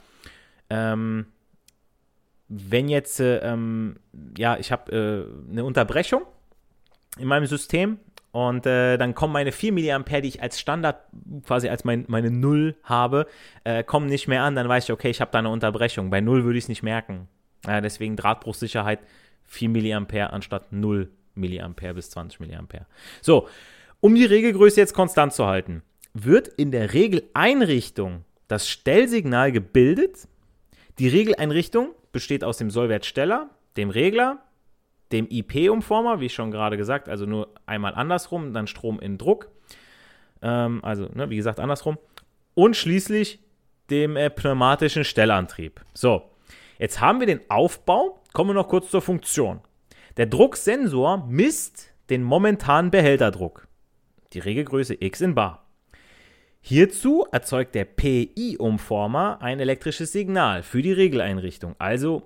Ähm, 0.70 1.28
wenn 2.48 2.88
jetzt, 2.88 3.20
äh, 3.20 3.40
ähm, 3.40 3.98
ja, 4.38 4.58
ich 4.58 4.72
habe 4.72 4.92
äh, 4.92 5.52
eine 5.52 5.66
Unterbrechung 5.66 6.24
in 7.18 7.28
meinem 7.28 7.46
System 7.46 8.00
und 8.38 8.68
äh, 8.68 9.00
dann 9.00 9.16
kommen 9.16 9.34
meine 9.34 9.52
4 9.52 9.74
mA, 9.74 9.98
die 10.22 10.28
ich 10.28 10.44
als 10.44 10.60
Standard 10.60 11.08
quasi 11.48 11.70
als 11.70 11.86
mein, 11.86 12.06
meine 12.08 12.30
Null 12.30 12.76
habe, 12.84 13.26
äh, 13.64 13.84
kommen 13.84 14.06
nicht 14.06 14.28
mehr 14.28 14.44
an, 14.44 14.56
dann 14.56 14.70
weiß 14.70 14.84
ich, 14.84 14.92
okay, 14.92 15.10
ich 15.10 15.22
habe 15.22 15.32
da 15.32 15.40
eine 15.40 15.50
Unterbrechung. 15.50 16.12
Bei 16.12 16.22
Null 16.22 16.44
würde 16.44 16.60
ich 16.60 16.66
es 16.66 16.70
nicht 16.70 16.84
merken. 16.84 17.28
Ja, 17.66 17.82
deswegen 17.82 18.16
Drahtbruchsicherheit 18.16 19.00
4 19.46 19.70
mA 19.70 20.26
anstatt 20.28 20.72
0 20.72 21.10
mA 21.34 21.94
bis 21.94 22.12
20 22.12 22.40
mA. 22.42 22.64
So, 23.22 23.48
um 24.02 24.14
die 24.14 24.26
Regelgröße 24.26 24.80
jetzt 24.82 24.94
konstant 24.94 25.34
zu 25.34 25.48
halten, 25.48 25.82
wird 26.14 26.48
in 26.48 26.70
der 26.70 26.94
Regeleinrichtung 26.94 28.24
das 28.48 28.70
Stellsignal 28.70 29.52
gebildet. 29.52 30.28
Die 31.00 31.08
Regeleinrichtung 31.08 31.90
besteht 32.12 32.44
aus 32.44 32.60
dem 32.60 32.70
Sollwertsteller, 32.70 33.50
dem 33.78 33.90
Regler, 33.90 34.44
dem 35.12 35.28
IP-Umformer, 35.30 36.20
wie 36.20 36.30
schon 36.30 36.52
gerade 36.52 36.78
gesagt, 36.78 37.10
also 37.10 37.26
nur 37.26 37.50
einmal 37.66 37.96
andersrum, 37.96 38.54
dann 38.54 38.68
Strom 38.68 39.00
in 39.00 39.18
Druck, 39.18 39.50
ähm, 40.42 40.84
also 40.84 41.08
ne, 41.14 41.30
wie 41.30 41.38
gesagt 41.38 41.60
andersrum, 41.60 41.98
und 42.54 42.76
schließlich 42.76 43.40
dem 43.90 44.18
äh, 44.18 44.30
pneumatischen 44.30 45.04
Stellantrieb. 45.04 45.82
So, 45.94 46.24
jetzt 46.78 47.00
haben 47.00 47.20
wir 47.20 47.28
den 47.28 47.42
Aufbau, 47.50 48.22
kommen 48.34 48.50
wir 48.50 48.56
noch 48.56 48.68
kurz 48.68 48.92
zur 48.92 49.02
Funktion. 49.02 49.62
Der 50.18 50.26
Drucksensor 50.26 51.26
misst 51.28 51.92
den 52.10 52.24
momentanen 52.24 52.92
Behälterdruck 52.92 53.68
die 54.34 54.40
Regelgröße 54.40 54.98
x 55.00 55.22
in 55.22 55.36
bar. 55.36 55.66
Hierzu 56.60 57.26
erzeugt 57.32 57.76
der 57.76 57.86
PI-Umformer 57.86 59.42
ein 59.42 59.60
elektrisches 59.60 60.12
Signal 60.12 60.64
für 60.64 60.82
die 60.82 60.92
Regeleinrichtung, 60.92 61.76
also 61.80 62.24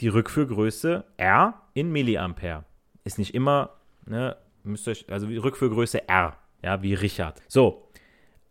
die 0.00 0.08
Rückführgröße 0.08 1.04
R 1.16 1.62
in 1.78 1.92
Milliampere. 1.92 2.64
Ist 3.04 3.18
nicht 3.18 3.34
immer, 3.34 3.70
ne, 4.06 4.36
müsst 4.64 4.88
euch, 4.88 5.06
also 5.10 5.26
Rückführgröße 5.26 6.08
R, 6.08 6.36
ja, 6.62 6.82
wie 6.82 6.94
Richard. 6.94 7.40
So, 7.48 7.88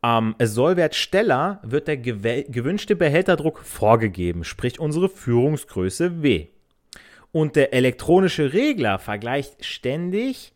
am 0.02 0.36
ähm, 0.40 0.48
Sollwert 0.48 0.96
Steller 0.96 1.60
wird 1.64 1.88
der 1.88 1.98
gewünschte 1.98 2.96
Behälterdruck 2.96 3.60
vorgegeben, 3.60 4.44
sprich 4.44 4.80
unsere 4.80 5.10
Führungsgröße 5.10 6.22
W. 6.22 6.48
Und 7.32 7.56
der 7.56 7.74
elektronische 7.74 8.54
Regler 8.54 9.00
vergleicht 9.00 9.66
ständig 9.66 10.54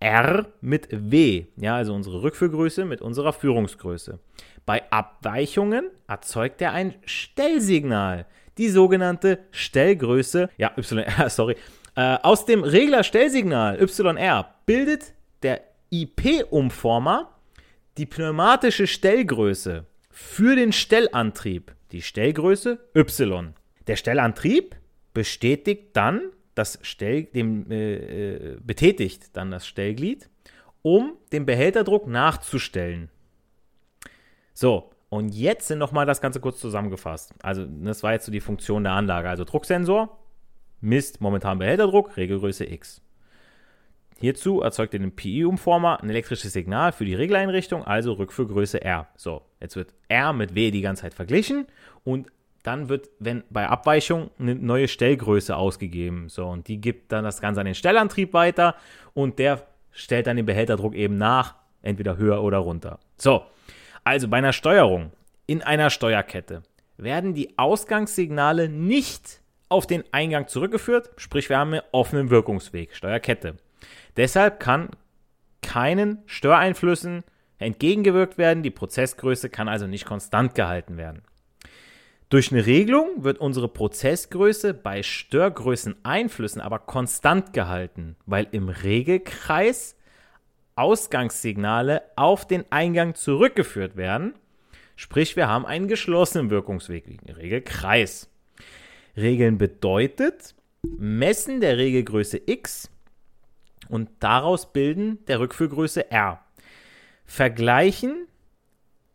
R 0.00 0.46
mit 0.60 0.88
W, 0.90 1.46
ja, 1.56 1.74
also 1.74 1.92
unsere 1.92 2.22
Rückführgröße 2.22 2.84
mit 2.84 3.02
unserer 3.02 3.32
Führungsgröße. 3.32 4.20
Bei 4.64 4.90
Abweichungen 4.92 5.90
erzeugt 6.06 6.62
er 6.62 6.72
ein 6.72 6.94
Stellsignal, 7.04 8.26
die 8.58 8.68
sogenannte 8.68 9.40
Stellgröße, 9.50 10.50
ja, 10.56 10.72
YR, 10.76 11.30
sorry, 11.30 11.56
äh, 11.98 12.16
aus 12.22 12.46
dem 12.46 12.62
Regler 12.62 13.02
Stellsignal 13.02 13.76
YR 13.76 14.54
bildet 14.66 15.14
der 15.42 15.62
IP-Umformer 15.90 17.34
die 17.96 18.06
pneumatische 18.06 18.86
Stellgröße 18.86 19.84
für 20.08 20.54
den 20.54 20.72
Stellantrieb, 20.72 21.74
die 21.90 22.02
Stellgröße 22.02 22.78
Y. 22.94 23.52
Der 23.88 23.96
Stellantrieb 23.96 24.76
bestätigt 25.12 25.88
dann 25.94 26.20
das 26.54 26.78
Stell, 26.82 27.24
dem, 27.24 27.68
äh, 27.68 27.94
äh, 27.94 28.58
betätigt 28.60 29.36
dann 29.36 29.50
das 29.50 29.66
Stellglied, 29.66 30.28
um 30.82 31.14
den 31.32 31.46
Behälterdruck 31.46 32.06
nachzustellen. 32.06 33.10
So, 34.54 34.90
und 35.08 35.34
jetzt 35.34 35.66
sind 35.66 35.78
nochmal 35.78 36.06
das 36.06 36.20
Ganze 36.20 36.38
kurz 36.38 36.60
zusammengefasst. 36.60 37.34
Also, 37.42 37.64
das 37.64 38.04
war 38.04 38.12
jetzt 38.12 38.26
so 38.26 38.30
die 38.30 38.40
Funktion 38.40 38.84
der 38.84 38.92
Anlage. 38.92 39.28
Also, 39.28 39.42
Drucksensor 39.44 40.17
misst 40.80 41.20
momentan 41.20 41.58
Behälterdruck, 41.58 42.16
Regelgröße 42.16 42.64
X. 42.64 43.02
Hierzu 44.20 44.62
erzeugt 44.62 44.94
den 44.94 45.14
PI-Umformer 45.14 46.02
ein 46.02 46.10
elektrisches 46.10 46.52
Signal 46.52 46.90
für 46.90 47.04
die 47.04 47.14
Regeleinrichtung, 47.14 47.84
also 47.84 48.14
Rückführgröße 48.14 48.82
R. 48.82 49.06
So, 49.16 49.42
jetzt 49.60 49.76
wird 49.76 49.94
R 50.08 50.32
mit 50.32 50.56
W 50.56 50.72
die 50.72 50.80
ganze 50.80 51.02
Zeit 51.02 51.14
verglichen 51.14 51.66
und 52.02 52.26
dann 52.64 52.88
wird, 52.88 53.08
wenn 53.20 53.44
bei 53.50 53.68
Abweichung 53.68 54.30
eine 54.38 54.56
neue 54.56 54.88
Stellgröße 54.88 55.56
ausgegeben. 55.56 56.28
So, 56.28 56.46
und 56.46 56.66
die 56.66 56.80
gibt 56.80 57.12
dann 57.12 57.24
das 57.24 57.40
Ganze 57.40 57.60
an 57.60 57.66
den 57.66 57.76
Stellantrieb 57.76 58.32
weiter 58.32 58.74
und 59.14 59.38
der 59.38 59.66
stellt 59.92 60.26
dann 60.26 60.36
den 60.36 60.46
Behälterdruck 60.46 60.94
eben 60.94 61.16
nach, 61.16 61.54
entweder 61.82 62.16
höher 62.16 62.42
oder 62.42 62.58
runter. 62.58 62.98
So, 63.16 63.44
also 64.02 64.26
bei 64.26 64.38
einer 64.38 64.52
Steuerung 64.52 65.12
in 65.46 65.62
einer 65.62 65.90
Steuerkette 65.90 66.62
werden 66.96 67.34
die 67.34 67.56
Ausgangssignale 67.56 68.68
nicht 68.68 69.40
auf 69.68 69.86
den 69.86 70.04
Eingang 70.12 70.48
zurückgeführt, 70.48 71.10
sprich 71.16 71.48
wir 71.48 71.58
haben 71.58 71.72
einen 71.72 71.82
offenen 71.92 72.30
Wirkungsweg, 72.30 72.94
Steuerkette. 72.94 73.56
Deshalb 74.16 74.60
kann 74.60 74.90
keinen 75.62 76.22
Störeinflüssen 76.26 77.24
entgegengewirkt 77.58 78.38
werden, 78.38 78.62
die 78.62 78.70
Prozessgröße 78.70 79.50
kann 79.50 79.68
also 79.68 79.86
nicht 79.86 80.06
konstant 80.06 80.54
gehalten 80.54 80.96
werden. 80.96 81.22
Durch 82.28 82.52
eine 82.52 82.66
Regelung 82.66 83.24
wird 83.24 83.38
unsere 83.38 83.68
Prozessgröße 83.68 84.74
bei 84.74 85.02
Störgrößeneinflüssen 85.02 86.60
aber 86.60 86.78
konstant 86.78 87.54
gehalten, 87.54 88.16
weil 88.26 88.46
im 88.52 88.68
Regelkreis 88.68 89.96
Ausgangssignale 90.76 92.02
auf 92.16 92.46
den 92.46 92.64
Eingang 92.70 93.14
zurückgeführt 93.14 93.96
werden. 93.96 94.34
Sprich, 94.94 95.36
wir 95.36 95.48
haben 95.48 95.64
einen 95.64 95.88
geschlossenen 95.88 96.50
Wirkungsweg, 96.50 97.06
Regelkreis. 97.36 98.30
Regeln 99.18 99.58
bedeutet 99.58 100.54
Messen 100.82 101.60
der 101.60 101.76
Regelgröße 101.76 102.40
x 102.46 102.90
und 103.88 104.08
daraus 104.20 104.72
bilden 104.72 105.24
der 105.26 105.40
Rückführgröße 105.40 106.10
r. 106.10 106.44
Vergleichen 107.24 108.26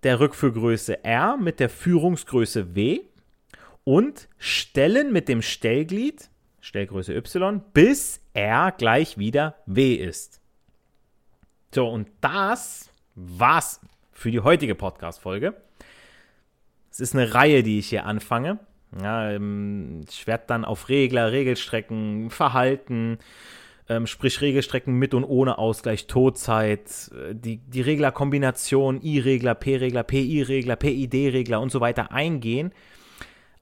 der 0.04 0.20
Rückführgröße 0.20 1.04
R 1.04 1.38
mit 1.38 1.60
der 1.60 1.70
Führungsgröße 1.70 2.76
W 2.76 3.02
und 3.84 4.28
stellen 4.38 5.12
mit 5.12 5.28
dem 5.28 5.42
Stellglied, 5.42 6.30
Stellgröße 6.60 7.16
Y, 7.16 7.62
bis 7.74 8.22
R 8.34 8.72
gleich 8.78 9.18
wieder 9.18 9.56
W 9.66 9.96
ist. 9.96 10.42
So, 11.74 11.88
und 11.88 12.10
das 12.22 12.92
war's 13.16 13.82
für 14.12 14.32
die 14.32 14.42
heutige 14.42 14.76
Podcast-Folge. 14.76 15.56
Es 16.92 17.00
ist 17.00 17.16
eine 17.16 17.34
Reihe, 17.34 17.64
die 17.64 17.80
ich 17.80 17.90
hier 17.90 18.06
anfange. 18.06 18.60
Ja, 19.02 19.32
ähm, 19.32 20.02
ich 20.10 20.28
werde 20.28 20.44
dann 20.48 20.66
auf 20.66 20.90
Regler, 20.90 21.32
Regelstrecken, 21.32 22.30
Verhalten, 22.30 23.18
ähm, 23.90 24.08
sprich 24.08 24.42
Regelstrecken 24.42 24.94
mit 24.94 25.14
und 25.14 25.24
ohne 25.24 25.58
Ausgleich, 25.58 26.08
Todzeit, 26.08 27.12
äh, 27.12 27.34
die, 27.34 27.58
die 27.58 27.82
Reglerkombination, 27.82 29.02
I-Regler, 29.02 29.56
P-Regler, 29.56 30.04
PI-Regler, 30.04 30.76
PID-Regler 30.76 31.60
und 31.60 31.72
so 31.72 31.82
weiter 31.82 32.12
eingehen. 32.12 32.72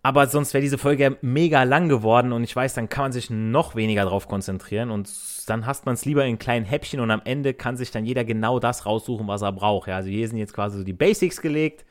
Aber 0.04 0.26
sonst 0.26 0.54
wäre 0.54 0.64
diese 0.64 0.80
Folge 0.80 1.18
mega 1.22 1.62
lang 1.62 1.88
geworden 1.88 2.32
und 2.32 2.44
ich 2.44 2.56
weiß, 2.56 2.74
dann 2.74 2.90
kann 2.90 3.06
man 3.06 3.12
sich 3.12 3.30
noch 3.30 3.76
weniger 3.76 4.04
darauf 4.04 4.28
konzentrieren 4.28 4.90
und 4.90 5.08
dann 5.48 5.68
hasst 5.68 5.86
man 5.86 5.94
es 5.94 6.06
lieber 6.06 6.26
in 6.26 6.40
kleinen 6.40 6.66
Häppchen 6.66 7.00
und 7.00 7.12
am 7.12 7.22
Ende 7.24 7.54
kann 7.54 7.78
sich 7.78 7.92
dann 7.92 8.06
jeder 8.06 8.24
genau 8.24 8.60
das 8.60 8.88
raussuchen, 8.88 9.28
was 9.28 9.44
er 9.44 9.52
braucht. 9.52 9.88
Ja, 9.88 9.98
also 9.98 10.10
hier 10.10 10.28
sind 10.28 10.38
jetzt 10.38 10.54
quasi 10.54 10.80
so 10.80 10.84
die 10.84 10.94
Basics 10.94 11.40
gelegt. 11.40 11.86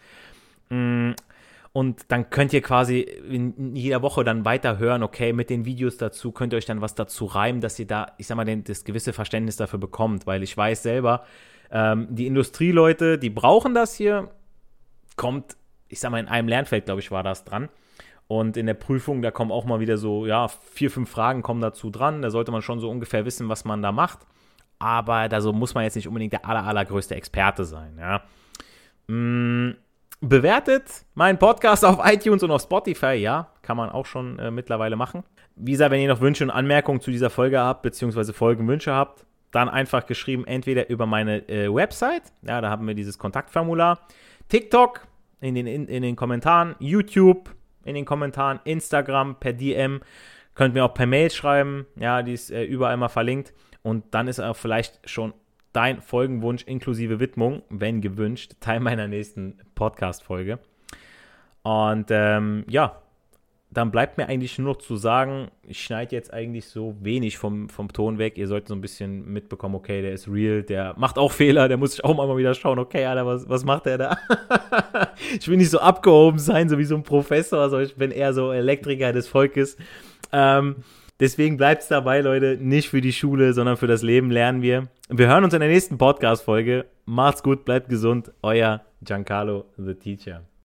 Und 1.72 2.10
dann 2.10 2.30
könnt 2.30 2.52
ihr 2.52 2.62
quasi 2.62 3.00
in 3.00 3.76
jeder 3.76 4.02
Woche 4.02 4.24
dann 4.24 4.44
weiter 4.44 4.78
hören, 4.78 5.04
okay, 5.04 5.32
mit 5.32 5.50
den 5.50 5.64
Videos 5.64 5.96
dazu 5.96 6.32
könnt 6.32 6.52
ihr 6.52 6.56
euch 6.56 6.66
dann 6.66 6.80
was 6.80 6.96
dazu 6.96 7.26
reimen, 7.26 7.60
dass 7.60 7.78
ihr 7.78 7.86
da, 7.86 8.08
ich 8.18 8.26
sag 8.26 8.36
mal, 8.36 8.44
den, 8.44 8.64
das 8.64 8.84
gewisse 8.84 9.12
Verständnis 9.12 9.56
dafür 9.56 9.78
bekommt, 9.78 10.26
weil 10.26 10.42
ich 10.42 10.56
weiß 10.56 10.82
selber, 10.82 11.24
ähm, 11.70 12.08
die 12.10 12.26
Industrieleute, 12.26 13.18
die 13.18 13.30
brauchen 13.30 13.72
das 13.72 13.94
hier, 13.94 14.30
kommt, 15.16 15.56
ich 15.88 16.00
sag 16.00 16.10
mal, 16.10 16.18
in 16.18 16.26
einem 16.26 16.48
Lernfeld, 16.48 16.86
glaube 16.86 17.00
ich, 17.00 17.12
war 17.12 17.22
das 17.22 17.44
dran. 17.44 17.68
Und 18.26 18.56
in 18.56 18.66
der 18.66 18.74
Prüfung, 18.74 19.22
da 19.22 19.30
kommen 19.30 19.50
auch 19.50 19.64
mal 19.64 19.80
wieder 19.80 19.96
so, 19.96 20.24
ja, 20.24 20.48
vier, 20.48 20.90
fünf 20.90 21.10
Fragen 21.10 21.42
kommen 21.42 21.60
dazu 21.60 21.90
dran. 21.90 22.22
Da 22.22 22.30
sollte 22.30 22.52
man 22.52 22.62
schon 22.62 22.78
so 22.78 22.88
ungefähr 22.88 23.24
wissen, 23.24 23.48
was 23.48 23.64
man 23.64 23.82
da 23.82 23.90
macht. 23.90 24.20
Aber 24.78 25.28
da 25.28 25.40
so 25.40 25.52
muss 25.52 25.74
man 25.74 25.82
jetzt 25.82 25.96
nicht 25.96 26.06
unbedingt 26.06 26.32
der 26.32 26.46
aller, 26.46 26.64
allergrößte 26.64 27.16
Experte 27.16 27.64
sein, 27.64 27.98
ja. 27.98 28.22
Mm, 29.08 29.72
bewertet 30.20 31.06
meinen 31.14 31.38
Podcast 31.38 31.84
auf 31.84 31.98
iTunes 32.04 32.42
und 32.42 32.50
auf 32.50 32.62
Spotify, 32.62 33.14
ja, 33.14 33.50
kann 33.62 33.76
man 33.76 33.90
auch 33.90 34.06
schon 34.06 34.38
äh, 34.38 34.50
mittlerweile 34.50 34.96
machen. 34.96 35.24
Wie 35.56 35.72
gesagt, 35.72 35.90
wenn 35.90 36.00
ihr 36.00 36.08
noch 36.08 36.20
Wünsche 36.20 36.44
und 36.44 36.50
Anmerkungen 36.50 37.00
zu 37.00 37.10
dieser 37.10 37.30
Folge 37.30 37.58
habt, 37.58 37.82
beziehungsweise 37.82 38.32
Folgenwünsche 38.32 38.92
habt, 38.92 39.24
dann 39.50 39.68
einfach 39.68 40.06
geschrieben, 40.06 40.46
entweder 40.46 40.88
über 40.90 41.06
meine 41.06 41.48
äh, 41.48 41.72
Website, 41.72 42.22
ja, 42.42 42.60
da 42.60 42.70
haben 42.70 42.86
wir 42.86 42.94
dieses 42.94 43.18
Kontaktformular, 43.18 44.00
TikTok 44.48 45.06
in 45.40 45.54
den, 45.54 45.66
in, 45.66 45.88
in 45.88 46.02
den 46.02 46.16
Kommentaren, 46.16 46.76
YouTube 46.78 47.54
in 47.84 47.94
den 47.94 48.04
Kommentaren, 48.04 48.60
Instagram 48.64 49.36
per 49.40 49.54
DM, 49.54 50.00
könnt 50.54 50.74
mir 50.74 50.84
auch 50.84 50.94
per 50.94 51.06
Mail 51.06 51.30
schreiben, 51.30 51.86
ja, 51.96 52.22
die 52.22 52.34
ist 52.34 52.50
äh, 52.50 52.64
überall 52.64 52.96
mal 52.96 53.08
verlinkt 53.08 53.54
und 53.82 54.14
dann 54.14 54.28
ist 54.28 54.38
auch 54.38 54.56
vielleicht 54.56 55.00
schon 55.08 55.32
dein 55.72 56.00
Folgenwunsch 56.00 56.64
inklusive 56.64 57.20
Widmung, 57.20 57.62
wenn 57.68 58.00
gewünscht, 58.00 58.54
Teil 58.60 58.80
meiner 58.80 59.08
nächsten 59.08 59.58
Podcast-Folge. 59.74 60.58
Und 61.62 62.06
ähm, 62.10 62.64
ja, 62.68 63.00
dann 63.72 63.92
bleibt 63.92 64.18
mir 64.18 64.26
eigentlich 64.28 64.58
nur 64.58 64.72
noch 64.72 64.80
zu 64.80 64.96
sagen, 64.96 65.48
ich 65.62 65.82
schneide 65.84 66.16
jetzt 66.16 66.32
eigentlich 66.32 66.66
so 66.66 66.96
wenig 67.00 67.38
vom, 67.38 67.68
vom 67.68 67.92
Ton 67.92 68.18
weg. 68.18 68.36
Ihr 68.36 68.48
solltet 68.48 68.68
so 68.68 68.74
ein 68.74 68.80
bisschen 68.80 69.32
mitbekommen, 69.32 69.76
okay, 69.76 70.02
der 70.02 70.12
ist 70.12 70.26
real, 70.26 70.64
der 70.64 70.94
macht 70.98 71.18
auch 71.18 71.30
Fehler, 71.30 71.68
der 71.68 71.76
muss 71.76 71.92
sich 71.92 72.04
auch 72.04 72.16
mal 72.16 72.36
wieder 72.36 72.54
schauen, 72.54 72.80
okay, 72.80 73.04
Alter, 73.04 73.26
was, 73.26 73.48
was 73.48 73.64
macht 73.64 73.86
der 73.86 73.98
da? 73.98 74.18
ich 75.38 75.46
will 75.46 75.56
nicht 75.56 75.70
so 75.70 75.78
abgehoben 75.78 76.40
sein, 76.40 76.68
so 76.68 76.78
wie 76.78 76.84
so 76.84 76.96
ein 76.96 77.04
Professor, 77.04 77.60
also 77.60 77.78
ich 77.78 77.94
bin 77.94 78.10
eher 78.10 78.32
so 78.32 78.50
Elektriker 78.50 79.12
des 79.12 79.28
Volkes. 79.28 79.76
Ähm, 80.32 80.76
deswegen 81.20 81.56
bleibt 81.56 81.82
es 81.82 81.88
dabei, 81.88 82.20
Leute, 82.20 82.58
nicht 82.60 82.88
für 82.88 83.00
die 83.00 83.12
Schule, 83.12 83.52
sondern 83.52 83.76
für 83.76 83.86
das 83.86 84.02
Leben 84.02 84.30
lernen 84.30 84.62
wir. 84.62 84.88
Wir 85.08 85.28
hören 85.28 85.44
uns 85.44 85.54
in 85.54 85.60
der 85.60 85.68
nächsten 85.68 85.98
Podcast-Folge. 85.98 86.86
Macht's 87.04 87.42
gut, 87.42 87.64
bleibt 87.64 87.88
gesund. 87.88 88.32
Euer 88.42 88.82
Giancarlo, 89.02 89.66
the 89.76 89.94
Teacher. 89.94 90.42